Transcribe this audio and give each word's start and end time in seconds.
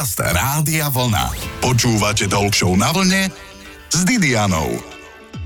Podcast 0.00 0.32
Rádia 0.32 0.88
Vlna. 0.88 1.28
Počúvate 1.60 2.24
Talk 2.24 2.56
na 2.72 2.88
vlne 2.88 3.28
s 3.92 4.00
Didianou. 4.08 4.80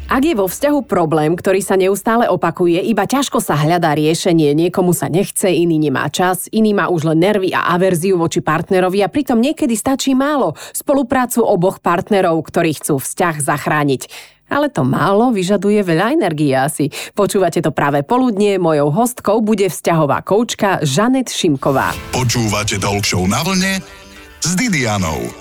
Ak 0.07 0.23
je 0.23 0.31
vo 0.31 0.47
vzťahu 0.47 0.87
problém, 0.87 1.35
ktorý 1.35 1.59
sa 1.59 1.75
neustále 1.75 2.31
opakuje, 2.31 2.79
iba 2.87 3.03
ťažko 3.03 3.43
sa 3.43 3.59
hľadá 3.59 3.99
riešenie, 3.99 4.55
niekomu 4.55 4.95
sa 4.95 5.11
nechce, 5.11 5.51
iný 5.51 5.83
nemá 5.83 6.07
čas, 6.07 6.47
iný 6.55 6.71
má 6.71 6.87
už 6.87 7.03
len 7.03 7.27
nervy 7.27 7.51
a 7.51 7.75
averziu 7.75 8.15
voči 8.15 8.47
partnerovi 8.47 9.03
a 9.03 9.11
pritom 9.11 9.43
niekedy 9.43 9.75
stačí 9.75 10.15
málo, 10.15 10.55
spoluprácu 10.71 11.43
oboch 11.43 11.83
partnerov, 11.83 12.39
ktorí 12.47 12.79
chcú 12.79 13.03
vzťah 13.03 13.35
zachrániť. 13.43 14.07
Ale 14.55 14.71
to 14.71 14.87
málo 14.87 15.35
vyžaduje 15.35 15.83
veľa 15.83 16.15
energie 16.15 16.55
asi. 16.55 16.95
Počúvate 17.19 17.59
to 17.59 17.75
práve 17.75 18.07
poludnie, 18.07 18.63
mojou 18.63 18.95
hostkou 18.95 19.43
bude 19.43 19.67
vzťahová 19.67 20.23
koučka 20.23 20.79
Žanet 20.87 21.35
Šimková. 21.35 21.91
Počúvate 22.15 22.79
Talk 22.79 23.03
na 23.27 23.43
vlne 23.43 24.04
s 24.45 24.55
Didianou. 24.57 25.33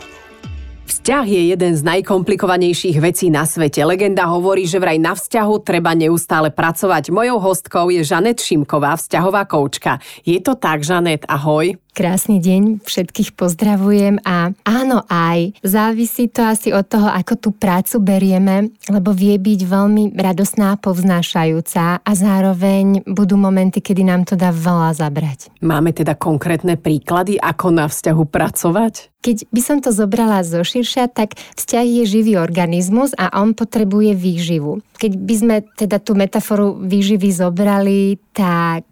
Vzťah 1.04 1.28
je 1.28 1.52
jeden 1.52 1.76
z 1.76 1.84
najkomplikovanejších 1.84 2.96
vecí 3.04 3.28
na 3.28 3.44
svete. 3.44 3.84
Legenda 3.84 4.24
hovorí, 4.24 4.64
že 4.64 4.80
vraj 4.80 4.96
na 5.04 5.12
vzťahu 5.12 5.60
treba 5.60 5.92
neustále 5.92 6.48
pracovať. 6.48 7.12
Mojou 7.12 7.44
hostkou 7.44 7.92
je 7.92 8.08
Žanet 8.08 8.40
Šimková, 8.40 8.96
vzťahová 8.96 9.44
koučka. 9.44 10.00
Je 10.24 10.40
to 10.40 10.56
tak, 10.56 10.88
Žanet? 10.88 11.28
Ahoj. 11.28 11.76
Krásny 11.94 12.42
deň, 12.42 12.82
všetkých 12.82 13.38
pozdravujem 13.38 14.18
a 14.26 14.50
áno 14.66 15.06
aj, 15.06 15.62
závisí 15.62 16.26
to 16.26 16.42
asi 16.42 16.74
od 16.74 16.90
toho, 16.90 17.06
ako 17.06 17.38
tú 17.38 17.50
prácu 17.54 18.02
berieme, 18.02 18.74
lebo 18.90 19.14
vie 19.14 19.38
byť 19.38 19.60
veľmi 19.62 20.18
radosná, 20.18 20.74
povznášajúca 20.82 22.02
a 22.02 22.12
zároveň 22.18 23.06
budú 23.06 23.38
momenty, 23.38 23.78
kedy 23.78 24.10
nám 24.10 24.26
to 24.26 24.34
dá 24.34 24.50
veľa 24.50 24.98
zabrať. 24.98 25.54
Máme 25.62 25.94
teda 25.94 26.18
konkrétne 26.18 26.82
príklady, 26.82 27.38
ako 27.38 27.70
na 27.70 27.86
vzťahu 27.86 28.24
pracovať? 28.26 29.14
Keď 29.24 29.54
by 29.54 29.62
som 29.62 29.78
to 29.80 29.94
zobrala 29.94 30.42
zo 30.42 30.66
širšia, 30.94 31.10
tak 31.10 31.34
vzťah 31.58 31.86
je 31.90 32.04
živý 32.06 32.34
organizmus 32.38 33.18
a 33.18 33.34
on 33.42 33.58
potrebuje 33.58 34.14
výživu. 34.14 34.86
Keď 35.02 35.12
by 35.18 35.36
sme 35.36 35.56
teda 35.74 35.98
tú 35.98 36.14
metaforu 36.14 36.78
výživy 36.78 37.34
zobrali, 37.34 38.22
tak 38.30 38.86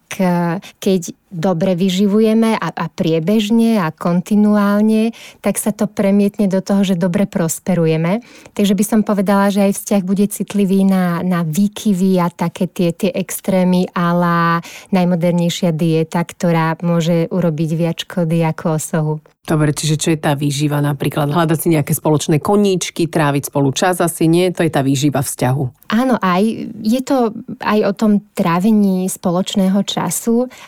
keď 0.81 1.01
dobre 1.31 1.79
vyživujeme 1.79 2.59
a, 2.59 2.67
a 2.75 2.85
priebežne 2.91 3.79
a 3.79 3.89
kontinuálne, 3.95 5.15
tak 5.39 5.55
sa 5.55 5.71
to 5.71 5.87
premietne 5.87 6.51
do 6.51 6.59
toho, 6.59 6.83
že 6.83 6.99
dobre 6.99 7.23
prosperujeme. 7.23 8.19
Takže 8.51 8.75
by 8.75 8.83
som 8.83 9.01
povedala, 9.07 9.47
že 9.47 9.71
aj 9.71 9.79
vzťah 9.79 10.01
bude 10.03 10.27
citlivý 10.27 10.83
na, 10.83 11.23
na 11.23 11.47
výkyvy 11.47 12.19
a 12.19 12.27
také 12.27 12.67
tie, 12.67 12.91
tie 12.91 13.15
extrémy 13.15 13.87
ala 13.95 14.59
najmodernejšia 14.91 15.71
dieta, 15.71 16.19
ktorá 16.27 16.75
môže 16.83 17.31
urobiť 17.31 17.69
viac 17.79 17.97
škody 18.03 18.43
ako 18.43 18.65
osohu. 18.75 19.15
Dobre, 19.41 19.73
čiže 19.73 19.97
čo 19.97 20.13
je 20.13 20.21
tá 20.21 20.37
výživa 20.37 20.85
napríklad? 20.85 21.33
Hľadať 21.33 21.57
si 21.57 21.73
nejaké 21.73 21.97
spoločné 21.97 22.37
koníčky, 22.37 23.09
tráviť 23.09 23.49
spolu 23.49 23.73
čas 23.73 23.97
asi 23.97 24.29
nie, 24.29 24.53
to 24.53 24.61
je 24.61 24.69
tá 24.69 24.85
výživa 24.85 25.25
vzťahu. 25.25 25.89
Áno, 25.97 26.15
aj 26.21 26.43
je 26.85 27.01
to 27.01 27.33
aj 27.57 27.79
o 27.89 27.93
tom 27.97 28.11
trávení 28.37 29.09
spoločného 29.09 29.81
času, 29.81 30.00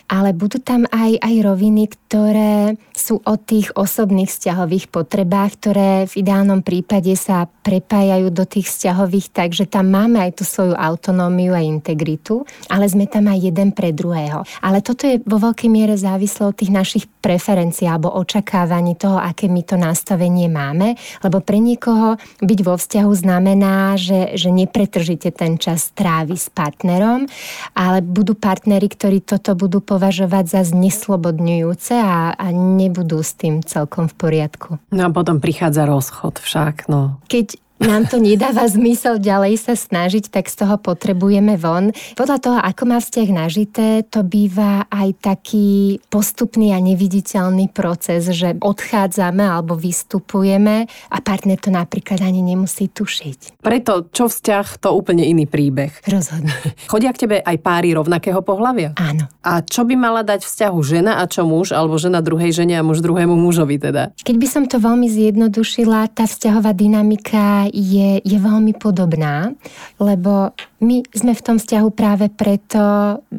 ale 0.06 0.30
budú 0.36 0.60
tam 0.60 0.86
aj, 0.92 1.18
aj 1.18 1.34
roviny, 1.42 1.90
ktoré 1.90 2.78
sú 2.94 3.18
o 3.24 3.34
tých 3.34 3.74
osobných 3.74 4.30
vzťahových 4.30 4.92
potrebách, 4.92 5.50
ktoré 5.58 5.90
v 6.06 6.14
ideálnom 6.22 6.62
prípade 6.62 7.10
sa 7.18 7.50
prepájajú 7.64 8.28
do 8.30 8.44
tých 8.46 8.70
vzťahových, 8.70 9.32
takže 9.32 9.64
tam 9.66 9.90
máme 9.90 10.20
aj 10.20 10.38
tú 10.38 10.44
svoju 10.44 10.76
autonómiu 10.76 11.56
a 11.56 11.64
integritu, 11.64 12.44
ale 12.68 12.84
sme 12.86 13.08
tam 13.08 13.32
aj 13.32 13.40
jeden 13.40 13.72
pre 13.72 13.90
druhého. 13.90 14.44
Ale 14.60 14.84
toto 14.84 15.08
je 15.08 15.18
vo 15.24 15.40
veľkej 15.40 15.70
miere 15.72 15.96
závislé 15.96 16.44
od 16.44 16.54
tých 16.54 16.70
našich 16.70 17.04
preferencií 17.24 17.88
alebo 17.88 18.12
očakávaní 18.12 19.00
toho, 19.00 19.16
aké 19.16 19.48
my 19.48 19.64
to 19.64 19.80
nastavenie 19.80 20.52
máme, 20.52 20.92
lebo 21.24 21.40
pre 21.40 21.56
niekoho 21.56 22.20
byť 22.44 22.60
vo 22.60 22.76
vzťahu 22.76 23.10
znamená, 23.16 23.96
že, 23.96 24.36
že 24.36 24.52
nepretržite 24.52 25.32
ten 25.32 25.56
čas 25.56 25.90
trávi 25.96 26.36
s 26.36 26.52
partnerom, 26.52 27.24
ale 27.72 28.04
budú 28.04 28.36
partnery, 28.36 28.92
ktorí 28.92 29.23
toto 29.24 29.56
budú 29.56 29.80
považovať 29.80 30.44
za 30.46 30.62
zneslobodňujúce 30.68 31.96
a, 31.96 32.36
a 32.36 32.46
nebudú 32.52 33.24
s 33.24 33.32
tým 33.34 33.64
celkom 33.64 34.12
v 34.12 34.14
poriadku. 34.14 34.68
No 34.92 35.08
a 35.08 35.10
potom 35.10 35.40
prichádza 35.40 35.88
rozchod 35.88 36.38
však, 36.38 36.86
no. 36.92 37.18
Keď 37.32 37.63
nám 37.84 38.08
to 38.08 38.16
nedáva 38.16 38.64
zmysel 38.64 39.20
ďalej 39.20 39.60
sa 39.60 39.74
snažiť, 39.76 40.32
tak 40.32 40.48
z 40.48 40.64
toho 40.64 40.80
potrebujeme 40.80 41.60
von. 41.60 41.92
Podľa 42.16 42.38
toho, 42.40 42.58
ako 42.58 42.82
má 42.88 42.98
vzťah 42.98 43.28
nažité, 43.28 43.86
to 44.08 44.24
býva 44.24 44.88
aj 44.88 45.08
taký 45.20 46.00
postupný 46.08 46.72
a 46.72 46.80
neviditeľný 46.80 47.68
proces, 47.70 48.32
že 48.32 48.56
odchádzame 48.56 49.44
alebo 49.44 49.76
vystupujeme 49.76 50.88
a 50.88 51.18
partner 51.20 51.60
to 51.60 51.68
napríklad 51.68 52.24
ani 52.24 52.40
nemusí 52.40 52.88
tušiť. 52.88 53.60
Preto, 53.60 54.08
čo 54.08 54.32
vzťah, 54.32 54.80
to 54.80 54.88
úplne 54.96 55.24
iný 55.24 55.44
príbeh. 55.44 55.92
Rozhodne. 56.08 56.52
Chodia 56.92 57.12
k 57.12 57.28
tebe 57.28 57.36
aj 57.44 57.56
páry 57.60 57.92
rovnakého 57.92 58.40
pohľavia? 58.40 58.96
Áno. 58.96 59.28
A 59.44 59.60
čo 59.60 59.84
by 59.84 59.92
mala 59.92 60.24
dať 60.24 60.44
vzťahu 60.48 60.78
žena 60.80 61.20
a 61.20 61.28
čo 61.28 61.44
muž, 61.44 61.76
alebo 61.76 62.00
žena 62.00 62.24
druhej 62.24 62.56
žene 62.56 62.80
a 62.80 62.86
muž 62.86 63.04
druhému 63.04 63.36
mužovi 63.36 63.76
teda? 63.76 64.16
Keď 64.24 64.36
by 64.40 64.46
som 64.48 64.64
to 64.64 64.80
veľmi 64.80 65.04
zjednodušila, 65.04 66.08
tá 66.16 66.24
vzťahová 66.24 66.72
dynamika 66.72 67.68
je, 67.74 68.22
je 68.22 68.38
veľmi 68.38 68.78
podobná, 68.78 69.50
lebo 69.98 70.54
my 70.84 71.00
sme 71.08 71.32
v 71.32 71.44
tom 71.44 71.56
vzťahu 71.56 71.88
práve 71.96 72.28
preto, 72.28 72.78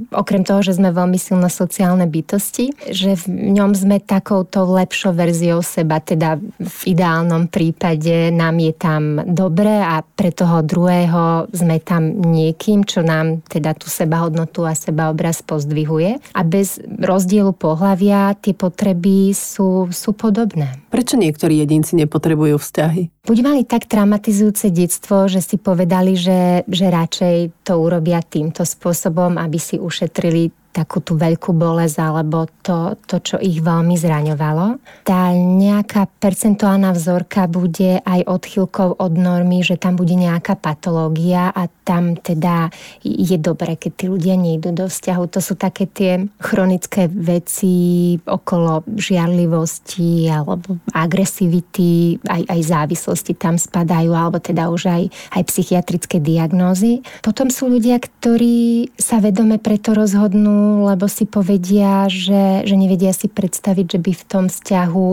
okrem 0.09 0.41
toho, 0.41 0.65
že 0.65 0.81
sme 0.81 0.89
veľmi 0.89 1.21
silno 1.21 1.45
sociálne 1.45 2.09
bytosti, 2.09 2.73
že 2.89 3.13
v 3.13 3.53
ňom 3.53 3.77
sme 3.77 4.01
takouto 4.01 4.65
lepšou 4.65 5.13
verziou 5.13 5.61
seba, 5.61 6.01
teda 6.01 6.41
v 6.57 6.81
ideálnom 6.89 7.45
prípade 7.47 8.33
nám 8.33 8.57
je 8.57 8.73
tam 8.73 9.21
dobre 9.29 9.77
a 9.77 10.01
pre 10.01 10.33
toho 10.33 10.65
druhého 10.65 11.45
sme 11.53 11.77
tam 11.77 12.09
niekým, 12.33 12.81
čo 12.81 13.05
nám 13.05 13.45
teda 13.45 13.77
tú 13.77 13.87
sebahodnotu 13.87 14.65
a 14.65 14.73
sebaobraz 14.73 15.45
pozdvihuje. 15.45 16.17
A 16.33 16.41
bez 16.41 16.81
rozdielu 16.81 17.53
pohľavia 17.53 18.33
tie 18.41 18.57
potreby 18.57 19.31
sú, 19.37 19.93
sú 19.93 20.17
podobné. 20.17 20.81
Prečo 20.89 21.19
niektorí 21.19 21.61
jedinci 21.61 21.93
nepotrebujú 21.99 22.57
vzťahy? 22.57 23.13
Buď 23.25 23.37
mali 23.41 23.61
tak 23.65 23.89
traumatizujúce 23.89 24.69
detstvo, 24.69 25.25
že 25.25 25.41
si 25.41 25.57
povedali, 25.57 26.13
že, 26.13 26.61
že 26.69 26.85
radšej 26.93 27.34
to 27.63 27.73
urobia 27.79 28.19
týmto 28.23 28.63
spôsobom, 28.63 29.37
aby 29.39 29.59
si 29.59 29.75
ušetrili 29.79 30.64
takú 30.75 30.99
tú 30.99 31.15
veľkú 31.15 31.55
bolesť 31.55 32.03
alebo 32.03 32.51
to, 32.59 32.99
to, 33.07 33.23
čo 33.23 33.39
ich 33.39 33.63
veľmi 33.63 33.95
zraňovalo. 33.95 34.83
Tá 35.07 35.31
nejaká 35.31 36.11
percentuálna 36.19 36.91
vzorka 36.91 37.47
bude 37.47 38.03
aj 38.03 38.27
odchylkou 38.27 38.99
od 38.99 39.13
normy, 39.15 39.63
že 39.63 39.79
tam 39.79 39.95
bude 39.95 40.19
nejaká 40.19 40.59
patológia 40.59 41.55
a 41.55 41.71
tam 41.87 42.19
teda 42.19 42.67
je 43.05 43.37
dobre, 43.39 43.79
keď 43.79 43.91
tí 43.95 44.05
ľudia 44.11 44.35
nejdú 44.35 44.75
do 44.75 44.91
vzťahu. 44.91 45.23
To 45.31 45.39
sú 45.39 45.55
také 45.55 45.87
tie 45.87 46.27
chronické 46.43 47.07
veci 47.07 48.17
okolo 48.27 48.83
žiarlivosti 48.99 50.27
alebo 50.27 50.81
agresivity, 50.91 52.19
aj, 52.27 52.43
aj 52.51 52.59
závislosti 52.65 53.37
tam 53.37 53.55
spadajú, 53.55 54.11
alebo 54.11 54.41
teda 54.41 54.67
už 54.73 54.89
aj, 54.89 55.03
aj 55.39 55.43
psychiatrické 55.47 56.17
diagnózy. 56.19 57.05
Potom 57.21 57.53
sú 57.53 57.69
ľudia, 57.69 58.01
ktorí 58.01 58.89
sa 58.97 59.21
vedome 59.21 59.61
preto 59.61 59.93
rozhodnú 59.93 60.64
lebo 60.85 61.05
si 61.05 61.29
povedia, 61.29 62.09
že, 62.11 62.65
že 62.65 62.75
nevedia 62.75 63.13
si 63.13 63.29
predstaviť, 63.29 63.97
že 63.97 63.99
by 63.99 64.11
v 64.11 64.23
tom 64.27 64.45
vzťahu 64.49 65.07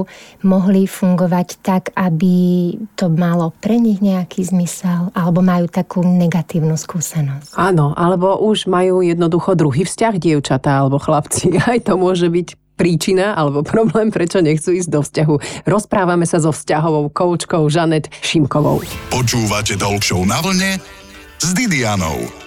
mohli 0.47 0.89
fungovať 0.89 1.49
tak, 1.61 1.93
aby 1.95 2.35
to 2.97 3.13
malo 3.13 3.55
pre 3.61 3.79
nich 3.79 4.01
nejaký 4.03 4.43
zmysel, 4.43 5.13
alebo 5.13 5.45
majú 5.45 5.69
takú 5.69 6.03
negatívnu 6.03 6.75
skúsenosť. 6.75 7.55
Áno, 7.57 7.95
alebo 7.95 8.41
už 8.41 8.67
majú 8.67 9.05
jednoducho 9.05 9.55
druhý 9.55 9.85
vzťah, 9.85 10.15
dievčatá 10.19 10.83
alebo 10.83 10.99
chlapci. 10.99 11.55
Aj 11.71 11.79
to 11.79 11.95
môže 12.01 12.27
byť 12.27 12.59
príčina 12.77 13.39
alebo 13.39 13.63
problém, 13.63 14.11
prečo 14.11 14.43
nechcú 14.43 14.75
ísť 14.75 14.91
do 14.91 15.01
vzťahu. 15.05 15.35
Rozprávame 15.69 16.27
sa 16.27 16.43
so 16.43 16.51
vzťahovou 16.51 17.13
koučkou 17.15 17.63
Žanet 17.71 18.11
Šimkovou. 18.25 18.83
Počúvate 19.13 19.79
Talk 19.79 20.03
na 20.27 20.43
vlne 20.43 20.83
s 21.39 21.49
Didianou. 21.55 22.42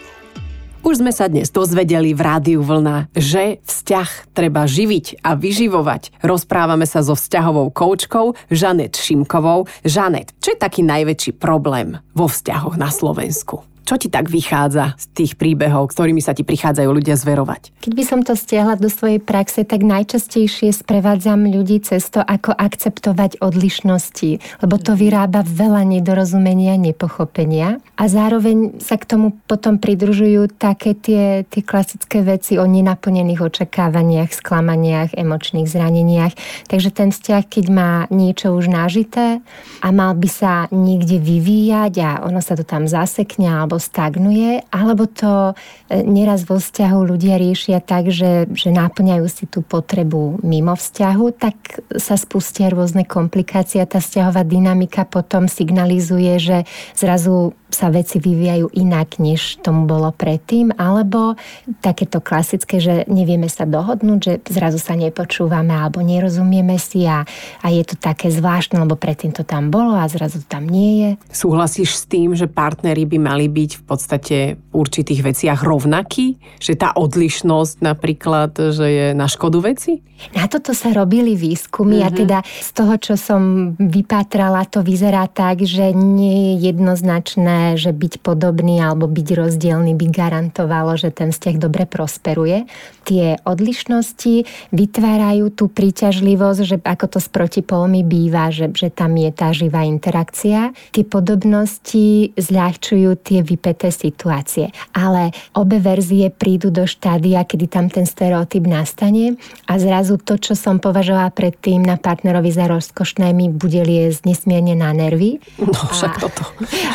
Už 0.86 1.02
sme 1.02 1.10
sa 1.10 1.26
dnes 1.26 1.50
dozvedeli 1.50 2.14
v 2.14 2.22
Rádiu 2.22 2.62
Vlna, 2.62 3.10
že 3.18 3.58
vzťah 3.66 4.38
treba 4.38 4.70
živiť 4.70 5.26
a 5.26 5.34
vyživovať. 5.34 6.14
Rozprávame 6.22 6.86
sa 6.86 7.02
so 7.02 7.18
vzťahovou 7.18 7.74
koučkou 7.74 8.38
Žanet 8.54 8.94
Šimkovou. 8.94 9.66
Žanet, 9.82 10.38
čo 10.38 10.54
je 10.54 10.62
taký 10.62 10.86
najväčší 10.86 11.42
problém 11.42 11.98
vo 12.14 12.30
vzťahoch 12.30 12.78
na 12.78 12.94
Slovensku? 12.94 13.66
Čo 13.86 14.02
ti 14.02 14.10
tak 14.10 14.34
vychádza 14.34 14.98
z 14.98 15.06
tých 15.14 15.32
príbehov, 15.38 15.94
ktorými 15.94 16.18
sa 16.18 16.34
ti 16.34 16.42
prichádzajú 16.42 16.90
ľudia 16.90 17.14
zverovať? 17.14 17.86
Keď 17.86 17.94
by 17.94 18.04
som 18.04 18.20
to 18.26 18.34
stiahla 18.34 18.82
do 18.82 18.90
svojej 18.90 19.22
praxe, 19.22 19.62
tak 19.62 19.86
najčastejšie 19.86 20.74
sprevádzam 20.74 21.46
ľudí 21.46 21.86
cez 21.86 22.10
to, 22.10 22.18
ako 22.18 22.50
akceptovať 22.50 23.46
odlišnosti, 23.46 24.42
lebo 24.66 24.82
to 24.82 24.98
vyrába 24.98 25.46
veľa 25.46 25.86
nedorozumenia, 25.86 26.82
nepochopenia 26.82 27.78
a 27.94 28.04
zároveň 28.10 28.82
sa 28.82 28.98
k 28.98 29.06
tomu 29.06 29.38
potom 29.46 29.78
pridružujú 29.78 30.58
také 30.58 30.98
tie, 30.98 31.46
tie 31.46 31.62
klasické 31.62 32.26
veci 32.26 32.58
o 32.58 32.66
nenaplnených 32.66 33.46
očakávaniach, 33.46 34.34
sklamaniach, 34.34 35.14
emočných 35.14 35.70
zraneniach. 35.70 36.34
Takže 36.66 36.90
ten 36.90 37.14
vzťah, 37.14 37.44
keď 37.46 37.66
má 37.70 37.92
niečo 38.10 38.50
už 38.58 38.66
nážité 38.66 39.46
a 39.86 39.88
mal 39.94 40.18
by 40.18 40.26
sa 40.26 40.66
niekde 40.74 41.22
vyvíjať 41.22 41.94
a 42.02 42.10
ono 42.26 42.42
sa 42.42 42.58
to 42.58 42.66
tam 42.66 42.90
zasekne 42.90 43.46
alebo 43.46 43.75
alebo 43.76 43.84
stagnuje, 43.84 44.64
alebo 44.72 45.04
to 45.04 45.52
e, 45.92 46.00
neraz 46.08 46.48
vo 46.48 46.56
vzťahu 46.56 47.00
ľudia 47.12 47.36
riešia 47.36 47.84
tak, 47.84 48.08
že, 48.08 48.48
že 48.56 48.72
náplňajú 48.72 49.26
si 49.28 49.44
tú 49.52 49.60
potrebu 49.60 50.40
mimo 50.48 50.80
vzťahu, 50.80 51.26
tak 51.36 51.84
sa 52.00 52.16
spustia 52.16 52.72
rôzne 52.72 53.04
komplikácie 53.04 53.84
a 53.84 53.90
tá 53.90 54.00
vzťahová 54.00 54.48
dynamika 54.48 55.04
potom 55.04 55.52
signalizuje, 55.52 56.40
že 56.40 56.58
zrazu 56.96 57.52
sa 57.76 57.92
veci 57.92 58.24
vyvíjajú 58.24 58.72
inak, 58.80 59.20
než 59.20 59.60
tomu 59.60 59.84
bolo 59.84 60.16
predtým, 60.16 60.72
alebo 60.80 61.36
takéto 61.84 62.24
klasické, 62.24 62.80
že 62.80 63.04
nevieme 63.12 63.52
sa 63.52 63.68
dohodnúť, 63.68 64.20
že 64.24 64.34
zrazu 64.48 64.80
sa 64.80 64.96
nepočúvame 64.96 65.76
alebo 65.76 66.00
nerozumieme 66.00 66.80
si 66.80 67.04
a, 67.04 67.28
a 67.60 67.68
je 67.68 67.84
to 67.84 68.00
také 68.00 68.32
zvláštne, 68.32 68.80
lebo 68.80 68.96
predtým 68.96 69.36
to 69.36 69.44
tam 69.44 69.68
bolo 69.68 70.00
a 70.00 70.08
zrazu 70.08 70.40
to 70.40 70.48
tam 70.48 70.64
nie 70.64 71.04
je. 71.04 71.10
Súhlasíš 71.36 72.00
s 72.00 72.04
tým, 72.08 72.32
že 72.32 72.48
partnery 72.48 73.04
by 73.04 73.18
mali 73.20 73.52
byť 73.52 73.72
v 73.76 73.84
podstate 73.84 74.38
v 74.56 74.74
určitých 74.74 75.22
veciach 75.26 75.60
rovnakí? 75.66 76.40
Že 76.64 76.74
tá 76.80 76.90
odlišnosť 76.96 77.76
napríklad, 77.84 78.56
že 78.72 78.88
je 78.88 79.08
na 79.12 79.28
škodu 79.28 79.60
veci? 79.60 80.06
Na 80.32 80.48
toto 80.48 80.72
sa 80.72 80.96
robili 80.96 81.36
výskumy 81.36 82.00
mm-hmm. 82.00 82.08
a 82.08 82.10
mhm. 82.10 82.18
teda 82.24 82.38
z 82.46 82.70
toho, 82.72 82.94
čo 82.96 83.14
som 83.20 83.42
vypátrala, 83.76 84.64
to 84.70 84.80
vyzerá 84.80 85.28
tak, 85.28 85.66
že 85.66 85.92
nie 85.92 86.56
je 86.56 86.72
jednoznačné 86.72 87.65
že 87.74 87.90
byť 87.90 88.22
podobný 88.22 88.78
alebo 88.78 89.10
byť 89.10 89.28
rozdielný 89.34 89.98
by 89.98 90.08
garantovalo, 90.14 90.94
že 90.94 91.10
ten 91.10 91.34
vzťah 91.34 91.58
dobre 91.58 91.90
prosperuje. 91.90 92.70
Tie 93.02 93.42
odlišnosti 93.42 94.46
vytvárajú 94.70 95.50
tú 95.50 95.66
príťažlivosť, 95.74 96.62
že 96.62 96.78
ako 96.86 97.18
to 97.18 97.20
s 97.22 97.30
protipolmi 97.34 98.06
býva, 98.06 98.54
že, 98.54 98.70
že 98.78 98.94
tam 98.94 99.18
je 99.18 99.32
tá 99.34 99.50
živá 99.50 99.82
interakcia. 99.82 100.70
Tie 100.94 101.02
podobnosti 101.02 102.36
zľahčujú 102.38 103.18
tie 103.26 103.42
vypeté 103.42 103.90
situácie. 103.90 104.70
Ale 104.94 105.34
obe 105.58 105.82
verzie 105.82 106.30
prídu 106.30 106.70
do 106.70 106.86
štádia, 106.86 107.48
kedy 107.48 107.66
tam 107.66 107.90
ten 107.90 108.06
stereotyp 108.06 108.68
nastane 108.68 109.40
a 109.66 109.74
zrazu 109.80 110.20
to, 110.20 110.36
čo 110.36 110.54
som 110.54 110.78
považovala 110.84 111.32
predtým 111.32 111.80
na 111.80 111.96
partnerovi 111.96 112.52
za 112.52 112.68
rozkošné, 112.68 113.32
mi 113.32 113.48
bude 113.48 113.80
liesť 113.80 114.28
nesmierne 114.28 114.76
na 114.76 114.92
nervy. 114.92 115.40
No 115.62 115.72
však 115.72 116.14
a, 116.18 116.20
toto. 116.20 116.44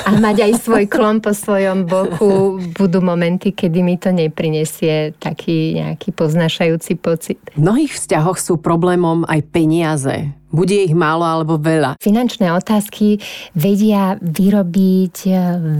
A 0.04 0.10
mať 0.20 0.36
aj 0.44 0.49
svoj 0.56 0.84
klon 0.88 1.20
po 1.20 1.36
svojom 1.36 1.84
boku 1.84 2.58
budú 2.78 3.04
momenty, 3.04 3.52
kedy 3.52 3.78
mi 3.84 4.00
to 4.00 4.10
neprinesie 4.10 5.12
taký 5.20 5.76
nejaký 5.78 6.10
poznášajúci 6.16 6.96
pocit. 6.96 7.38
V 7.54 7.60
mnohých 7.60 7.92
vzťahoch 7.92 8.38
sú 8.40 8.56
problémom 8.58 9.28
aj 9.28 9.40
peniaze. 9.52 10.39
Bude 10.50 10.82
ich 10.82 10.94
málo 10.94 11.22
alebo 11.22 11.56
veľa. 11.56 11.94
Finančné 12.02 12.50
otázky 12.50 13.22
vedia 13.54 14.18
vyrobiť 14.18 15.16
e, 15.26 15.32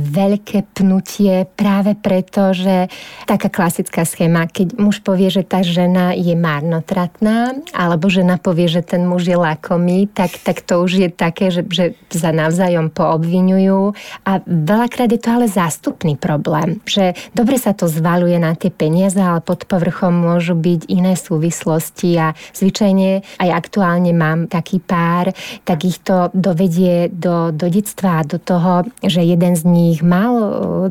veľké 0.06 0.78
pnutie 0.78 1.46
práve 1.58 1.98
preto, 1.98 2.54
že 2.54 2.86
taká 3.26 3.50
klasická 3.50 4.06
schéma, 4.06 4.46
keď 4.46 4.78
muž 4.78 5.02
povie, 5.02 5.26
že 5.26 5.42
tá 5.42 5.66
žena 5.66 6.14
je 6.14 6.38
marnotratná, 6.38 7.58
alebo 7.74 8.06
žena 8.06 8.38
povie, 8.38 8.70
že 8.70 8.86
ten 8.86 9.02
muž 9.06 9.26
je 9.26 9.34
lakomý, 9.34 10.06
tak, 10.06 10.38
tak 10.46 10.62
to 10.62 10.86
už 10.86 11.02
je 11.02 11.08
také, 11.10 11.50
že, 11.50 11.66
že 11.66 11.98
sa 12.10 12.30
navzájom 12.30 12.94
poobvinujú 12.94 13.94
a 14.22 14.38
veľakrát 14.46 15.10
je 15.10 15.20
to 15.20 15.30
ale 15.34 15.46
zástupný 15.50 16.14
problém, 16.14 16.78
že 16.86 17.18
dobre 17.34 17.58
sa 17.58 17.74
to 17.74 17.90
zvaluje 17.90 18.38
na 18.38 18.54
tie 18.54 18.70
peniaze, 18.70 19.18
ale 19.18 19.42
pod 19.42 19.66
povrchom 19.66 20.14
môžu 20.14 20.54
byť 20.54 20.86
iné 20.86 21.18
súvislosti 21.18 22.10
a 22.22 22.32
zvyčajne 22.54 23.42
aj 23.42 23.48
aktuálne 23.50 24.14
mám 24.14 24.46
taký 24.60 24.76
pár, 24.84 25.32
tak 25.64 25.88
ich 25.88 25.96
to 26.04 26.28
dovedie 26.36 27.08
do, 27.08 27.48
do 27.48 27.72
detstva, 27.72 28.20
do 28.28 28.36
toho, 28.36 28.84
že 29.00 29.24
jeden 29.24 29.56
z 29.56 29.64
nich 29.64 29.98
mal 30.04 30.32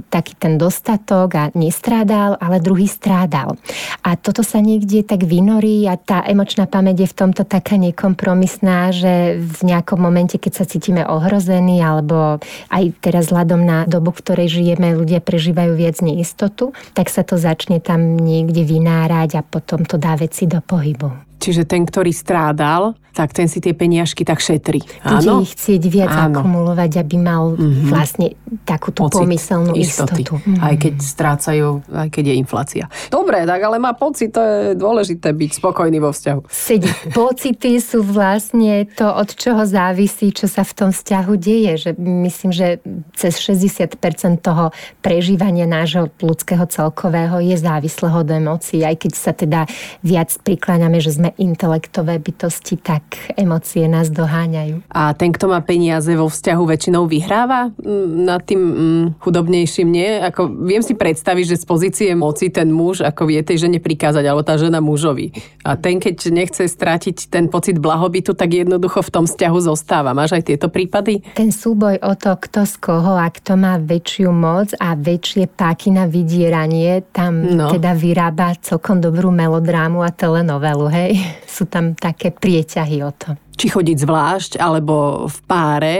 taký 0.09 0.33
ten 0.33 0.57
dostatok 0.57 1.29
a 1.37 1.43
nestrádal, 1.53 2.41
ale 2.41 2.57
druhý 2.57 2.89
strádal. 2.89 3.53
A 4.01 4.17
toto 4.17 4.41
sa 4.41 4.57
niekde 4.57 5.05
tak 5.05 5.29
vynorí 5.29 5.85
a 5.85 5.95
tá 6.01 6.25
emočná 6.25 6.65
pamäť 6.65 7.05
je 7.05 7.11
v 7.13 7.17
tomto 7.21 7.45
taká 7.45 7.77
nekompromisná, 7.77 8.89
že 8.89 9.37
v 9.37 9.59
nejakom 9.69 10.01
momente, 10.01 10.41
keď 10.41 10.63
sa 10.63 10.65
cítime 10.65 11.05
ohrození 11.05 11.77
alebo 11.85 12.41
aj 12.73 12.83
teraz 12.97 13.29
vzhľadom 13.29 13.61
na 13.61 13.85
dobu, 13.85 14.09
v 14.09 14.21
ktorej 14.25 14.47
žijeme, 14.49 14.97
ľudia 14.97 15.21
prežívajú 15.21 15.77
viac 15.77 16.01
neistotu, 16.01 16.73
tak 16.97 17.13
sa 17.13 17.21
to 17.21 17.37
začne 17.37 17.77
tam 17.77 18.17
niekde 18.17 18.65
vynárať 18.65 19.37
a 19.37 19.45
potom 19.45 19.85
to 19.85 20.01
dá 20.01 20.17
veci 20.17 20.49
do 20.49 20.57
pohybu. 20.63 21.28
Čiže 21.39 21.63
ten, 21.63 21.87
ktorý 21.87 22.11
strádal, 22.11 22.99
tak 23.19 23.35
ten 23.35 23.51
si 23.51 23.59
tie 23.59 23.75
peniažky 23.75 24.23
tak 24.23 24.39
šetrí. 24.39 24.79
Bude 25.03 25.43
ich 25.43 25.51
chcieť 25.57 25.81
viac 25.91 26.13
Áno. 26.13 26.39
akumulovať, 26.39 27.03
aby 27.03 27.15
mal 27.19 27.51
mm-hmm. 27.51 27.89
vlastne 27.91 28.37
takú 28.63 28.93
tú 28.93 29.11
pomyselnú 29.11 29.75
istoty. 29.75 30.23
istotu. 30.23 30.39
Mm-hmm. 30.39 30.63
Aj 30.63 30.75
keď 30.79 30.93
strácajú, 31.03 31.67
aj 31.89 32.09
keď 32.15 32.23
je 32.31 32.35
inflácia. 32.39 32.85
Dobre, 33.11 33.43
tak 33.43 33.59
ale 33.59 33.75
má 33.81 33.91
pocit, 33.97 34.31
to 34.31 34.39
je 34.39 34.77
dôležité 34.77 35.35
byť 35.35 35.51
spokojný 35.57 35.97
vo 35.99 36.13
vzťahu. 36.13 36.41
Sedí. 36.47 36.87
Pocity 37.17 37.81
sú 37.81 38.05
vlastne 38.05 38.87
to, 38.93 39.09
od 39.09 39.35
čoho 39.35 39.67
závisí, 39.67 40.31
čo 40.31 40.45
sa 40.47 40.63
v 40.63 40.73
tom 40.77 40.89
vzťahu 40.93 41.33
deje. 41.35 41.71
Že 41.75 41.91
myslím, 41.99 42.51
že 42.53 42.79
cez 43.17 43.35
60% 43.41 43.99
toho 44.39 44.71
prežívania 45.03 45.67
nášho 45.67 46.07
ľudského 46.21 46.63
celkového 46.69 47.41
je 47.41 47.57
závislého 47.57 48.21
od 48.21 48.29
emócií. 48.29 48.85
Aj 48.85 48.95
keď 48.95 49.11
sa 49.11 49.31
teda 49.35 49.65
viac 50.05 50.31
prikláňame, 50.45 51.01
že 51.01 51.19
sme 51.19 51.28
intelektové 51.37 52.17
bytosti, 52.17 52.79
tak 52.79 53.03
emócie 53.37 53.85
nás 53.85 54.09
doháňajú. 54.09 54.81
A 54.89 55.13
ten, 55.13 55.29
kto 55.29 55.51
má 55.51 55.61
peniaze 55.61 56.09
vo 56.17 56.31
vzťahu, 56.31 56.63
väčšinou 56.65 57.05
vyhráva 57.05 57.69
mm, 57.75 58.07
nad 58.25 58.41
tým 58.41 58.61
mm, 58.61 59.05
chudobnejším, 59.21 59.87
nie? 59.89 60.09
Ako, 60.23 60.49
viem 60.65 60.81
si 60.81 60.97
predstaviť, 60.97 61.45
že 61.55 61.61
z 61.61 61.65
pozície 61.65 62.09
moci 62.17 62.49
ten 62.49 62.73
muž, 62.73 63.05
ako 63.05 63.29
vie 63.29 63.43
tej 63.43 63.67
žene 63.67 63.77
prikázať, 63.83 64.23
alebo 64.25 64.41
tá 64.41 64.55
žena 64.55 64.79
mužovi. 64.79 65.35
A 65.67 65.75
ten, 65.75 65.99
keď 65.99 66.31
nechce 66.31 66.65
stratiť 66.65 67.29
ten 67.29 67.51
pocit 67.51 67.77
blahobytu, 67.77 68.33
tak 68.33 68.55
jednoducho 68.55 69.03
v 69.03 69.13
tom 69.13 69.25
vzťahu 69.27 69.57
zostáva. 69.59 70.15
Máš 70.15 70.39
aj 70.39 70.43
tieto 70.49 70.67
prípady? 70.71 71.21
Ten 71.35 71.51
súboj 71.51 71.99
o 71.99 72.13
to, 72.15 72.33
kto 72.39 72.63
z 72.63 72.75
koho 72.79 73.19
a 73.19 73.27
kto 73.27 73.59
má 73.59 73.75
väčšiu 73.77 74.31
moc 74.31 74.71
a 74.79 74.95
väčšie 74.95 75.51
páky 75.51 75.91
na 75.91 76.07
vydieranie, 76.07 77.03
tam 77.11 77.43
no. 77.43 77.67
teda 77.69 77.91
vyrába 77.93 78.55
celkom 78.63 79.03
dobrú 79.03 79.29
melodrámu 79.29 80.01
a 80.01 80.09
telenovelu, 80.13 80.87
hej? 80.89 81.11
Sú 81.45 81.67
tam 81.67 81.95
také 81.95 82.31
prieťahy 82.31 82.99
o 83.03 83.11
to 83.13 83.35
či 83.59 83.67
chodiť 83.67 83.97
zvlášť 84.07 84.51
alebo 84.55 85.27
v 85.27 85.37
páre 85.43 85.97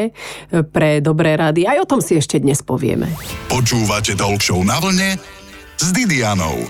e, 0.48 0.64
pre 0.64 1.04
dobré 1.04 1.36
rady. 1.36 1.68
Aj 1.68 1.76
o 1.84 1.84
tom 1.84 2.00
si 2.00 2.16
ešte 2.16 2.40
dnes 2.40 2.64
povieme. 2.64 3.12
Počúvate 3.52 4.16
Talk 4.16 4.40
na 4.64 4.80
vlne 4.80 5.20
s 5.76 5.92
Didianou. 5.92 6.64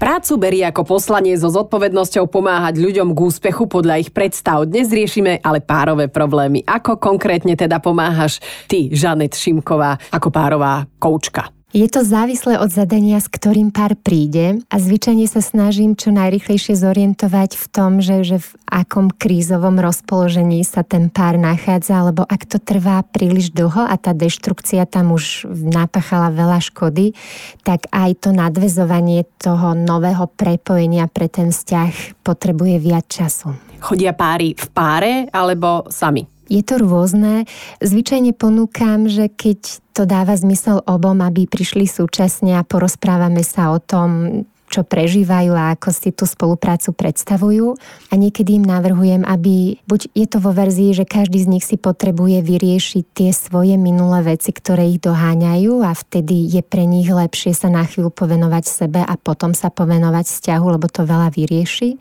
Prácu 0.00 0.40
berie 0.40 0.64
ako 0.64 0.96
poslanie 0.96 1.36
so 1.36 1.52
zodpovednosťou 1.52 2.24
pomáhať 2.32 2.80
ľuďom 2.80 3.12
k 3.12 3.18
úspechu 3.20 3.68
podľa 3.68 4.00
ich 4.00 4.08
predstav. 4.16 4.64
Dnes 4.64 4.88
riešime 4.88 5.44
ale 5.44 5.60
párové 5.60 6.08
problémy. 6.08 6.64
Ako 6.64 6.96
konkrétne 6.96 7.52
teda 7.52 7.84
pomáhaš 7.84 8.40
ty, 8.64 8.88
Žanet 8.88 9.36
Šimková, 9.36 10.00
ako 10.08 10.32
párová 10.32 10.88
koučka? 10.96 11.59
Je 11.70 11.86
to 11.86 12.02
závislé 12.02 12.58
od 12.58 12.66
zadania, 12.66 13.22
s 13.22 13.30
ktorým 13.30 13.70
pár 13.70 13.94
príde 13.94 14.58
a 14.66 14.76
zvyčajne 14.82 15.30
sa 15.30 15.38
snažím 15.38 15.94
čo 15.94 16.10
najrychlejšie 16.10 16.74
zorientovať 16.74 17.54
v 17.54 17.66
tom, 17.70 18.02
že, 18.02 18.26
že 18.26 18.42
v 18.42 18.48
akom 18.66 19.06
krízovom 19.14 19.78
rozpoložení 19.78 20.66
sa 20.66 20.82
ten 20.82 21.06
pár 21.14 21.38
nachádza, 21.38 22.02
lebo 22.02 22.26
ak 22.26 22.42
to 22.50 22.58
trvá 22.58 23.06
príliš 23.06 23.54
dlho 23.54 23.86
a 23.86 23.94
tá 24.02 24.10
deštrukcia 24.10 24.82
tam 24.90 25.14
už 25.14 25.46
napáchala 25.46 26.34
veľa 26.34 26.58
škody, 26.58 27.14
tak 27.62 27.86
aj 27.94 28.18
to 28.18 28.34
nadvezovanie 28.34 29.22
toho 29.38 29.78
nového 29.78 30.26
prepojenia 30.26 31.06
pre 31.06 31.30
ten 31.30 31.54
vzťah 31.54 32.18
potrebuje 32.26 32.82
viac 32.82 33.06
času. 33.06 33.54
Chodia 33.78 34.10
páry 34.10 34.58
v 34.58 34.66
páre 34.74 35.12
alebo 35.30 35.86
sami? 35.86 36.39
Je 36.50 36.66
to 36.66 36.82
rôzne. 36.82 37.46
Zvyčajne 37.78 38.34
ponúkam, 38.34 39.06
že 39.06 39.30
keď 39.30 39.80
to 39.94 40.02
dáva 40.02 40.34
zmysel 40.34 40.82
obom, 40.82 41.22
aby 41.22 41.46
prišli 41.46 41.86
súčasne 41.86 42.58
a 42.58 42.66
porozprávame 42.66 43.46
sa 43.46 43.70
o 43.70 43.78
tom, 43.78 44.42
čo 44.70 44.86
prežívajú 44.86 45.50
a 45.50 45.74
ako 45.74 45.88
si 45.90 46.14
tú 46.14 46.24
spoluprácu 46.24 46.94
predstavujú. 46.94 47.74
A 48.08 48.14
niekedy 48.14 48.62
im 48.62 48.64
navrhujem, 48.64 49.26
aby 49.26 49.82
buď 49.84 50.14
je 50.14 50.26
to 50.30 50.38
vo 50.38 50.54
verzii, 50.54 50.94
že 50.94 51.02
každý 51.02 51.42
z 51.42 51.50
nich 51.50 51.66
si 51.66 51.74
potrebuje 51.74 52.38
vyriešiť 52.46 53.04
tie 53.10 53.30
svoje 53.34 53.74
minulé 53.74 54.38
veci, 54.38 54.54
ktoré 54.54 54.86
ich 54.86 55.02
doháňajú 55.02 55.82
a 55.82 55.90
vtedy 55.90 56.46
je 56.46 56.62
pre 56.62 56.86
nich 56.86 57.10
lepšie 57.10 57.50
sa 57.50 57.66
na 57.66 57.82
chvíľu 57.82 58.14
povenovať 58.14 58.64
sebe 58.64 59.02
a 59.02 59.14
potom 59.18 59.58
sa 59.58 59.74
povenovať 59.74 60.24
vzťahu, 60.30 60.66
lebo 60.78 60.86
to 60.86 61.02
veľa 61.02 61.34
vyrieši. 61.34 61.98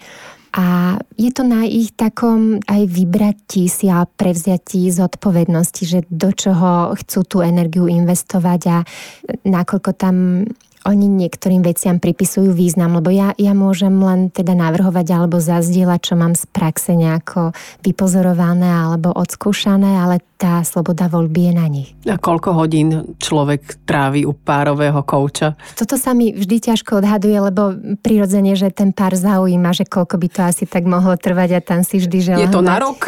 A 0.49 0.97
je 1.13 1.29
to 1.29 1.45
na 1.45 1.67
ich 1.69 1.93
takom 1.93 2.57
aj 2.65 2.89
vybratí 2.89 3.69
si 3.69 3.85
a 3.85 4.09
prevziatí 4.09 4.89
zodpovednosti, 4.89 5.83
že 5.85 5.99
do 6.09 6.33
čoho 6.33 6.97
chcú 6.97 7.19
tú 7.25 7.37
energiu 7.45 7.85
investovať 7.85 8.61
a 8.69 8.77
nakoľko 9.45 9.91
tam 9.93 10.45
oni 10.87 11.05
niektorým 11.11 11.59
veciam 11.59 11.99
pripisujú 11.99 12.55
význam, 12.55 12.97
lebo 12.97 13.11
ja, 13.11 13.35
ja 13.35 13.51
môžem 13.51 13.91
len 13.99 14.31
teda 14.31 14.55
navrhovať 14.55 15.07
alebo 15.11 15.37
zazdieľať, 15.43 15.99
čo 15.99 16.15
mám 16.15 16.33
z 16.39 16.47
praxe 16.47 16.95
nejako 16.95 17.51
vypozorované 17.83 18.71
alebo 18.71 19.11
odskúšané, 19.11 19.99
ale 19.99 20.23
tá 20.39 20.63
sloboda 20.63 21.11
voľby 21.11 21.51
je 21.51 21.53
na 21.53 21.67
nich. 21.67 21.91
A 22.07 22.15
koľko 22.15 22.55
hodín 22.55 23.11
človek 23.19 23.83
trávi 23.83 24.23
u 24.23 24.31
párového 24.31 25.03
kouča? 25.03 25.59
Toto 25.75 25.99
sa 25.99 26.15
mi 26.15 26.31
vždy 26.31 26.71
ťažko 26.71 27.03
odhaduje, 27.03 27.35
lebo 27.35 27.75
prirodzene, 27.99 28.55
že 28.55 28.71
ten 28.71 28.95
pár 28.95 29.19
zaujíma, 29.19 29.75
že 29.75 29.83
koľko 29.83 30.15
by 30.15 30.27
to 30.31 30.41
asi 30.47 30.63
tak 30.63 30.87
mohlo 30.87 31.19
trvať 31.19 31.49
a 31.55 31.59
tam 31.59 31.83
si 31.83 31.99
vždy 31.99 32.17
želám 32.23 32.41
Je 32.41 32.47
to 32.55 32.63
mať... 32.63 32.69
na 32.71 32.75
rok? 32.79 32.99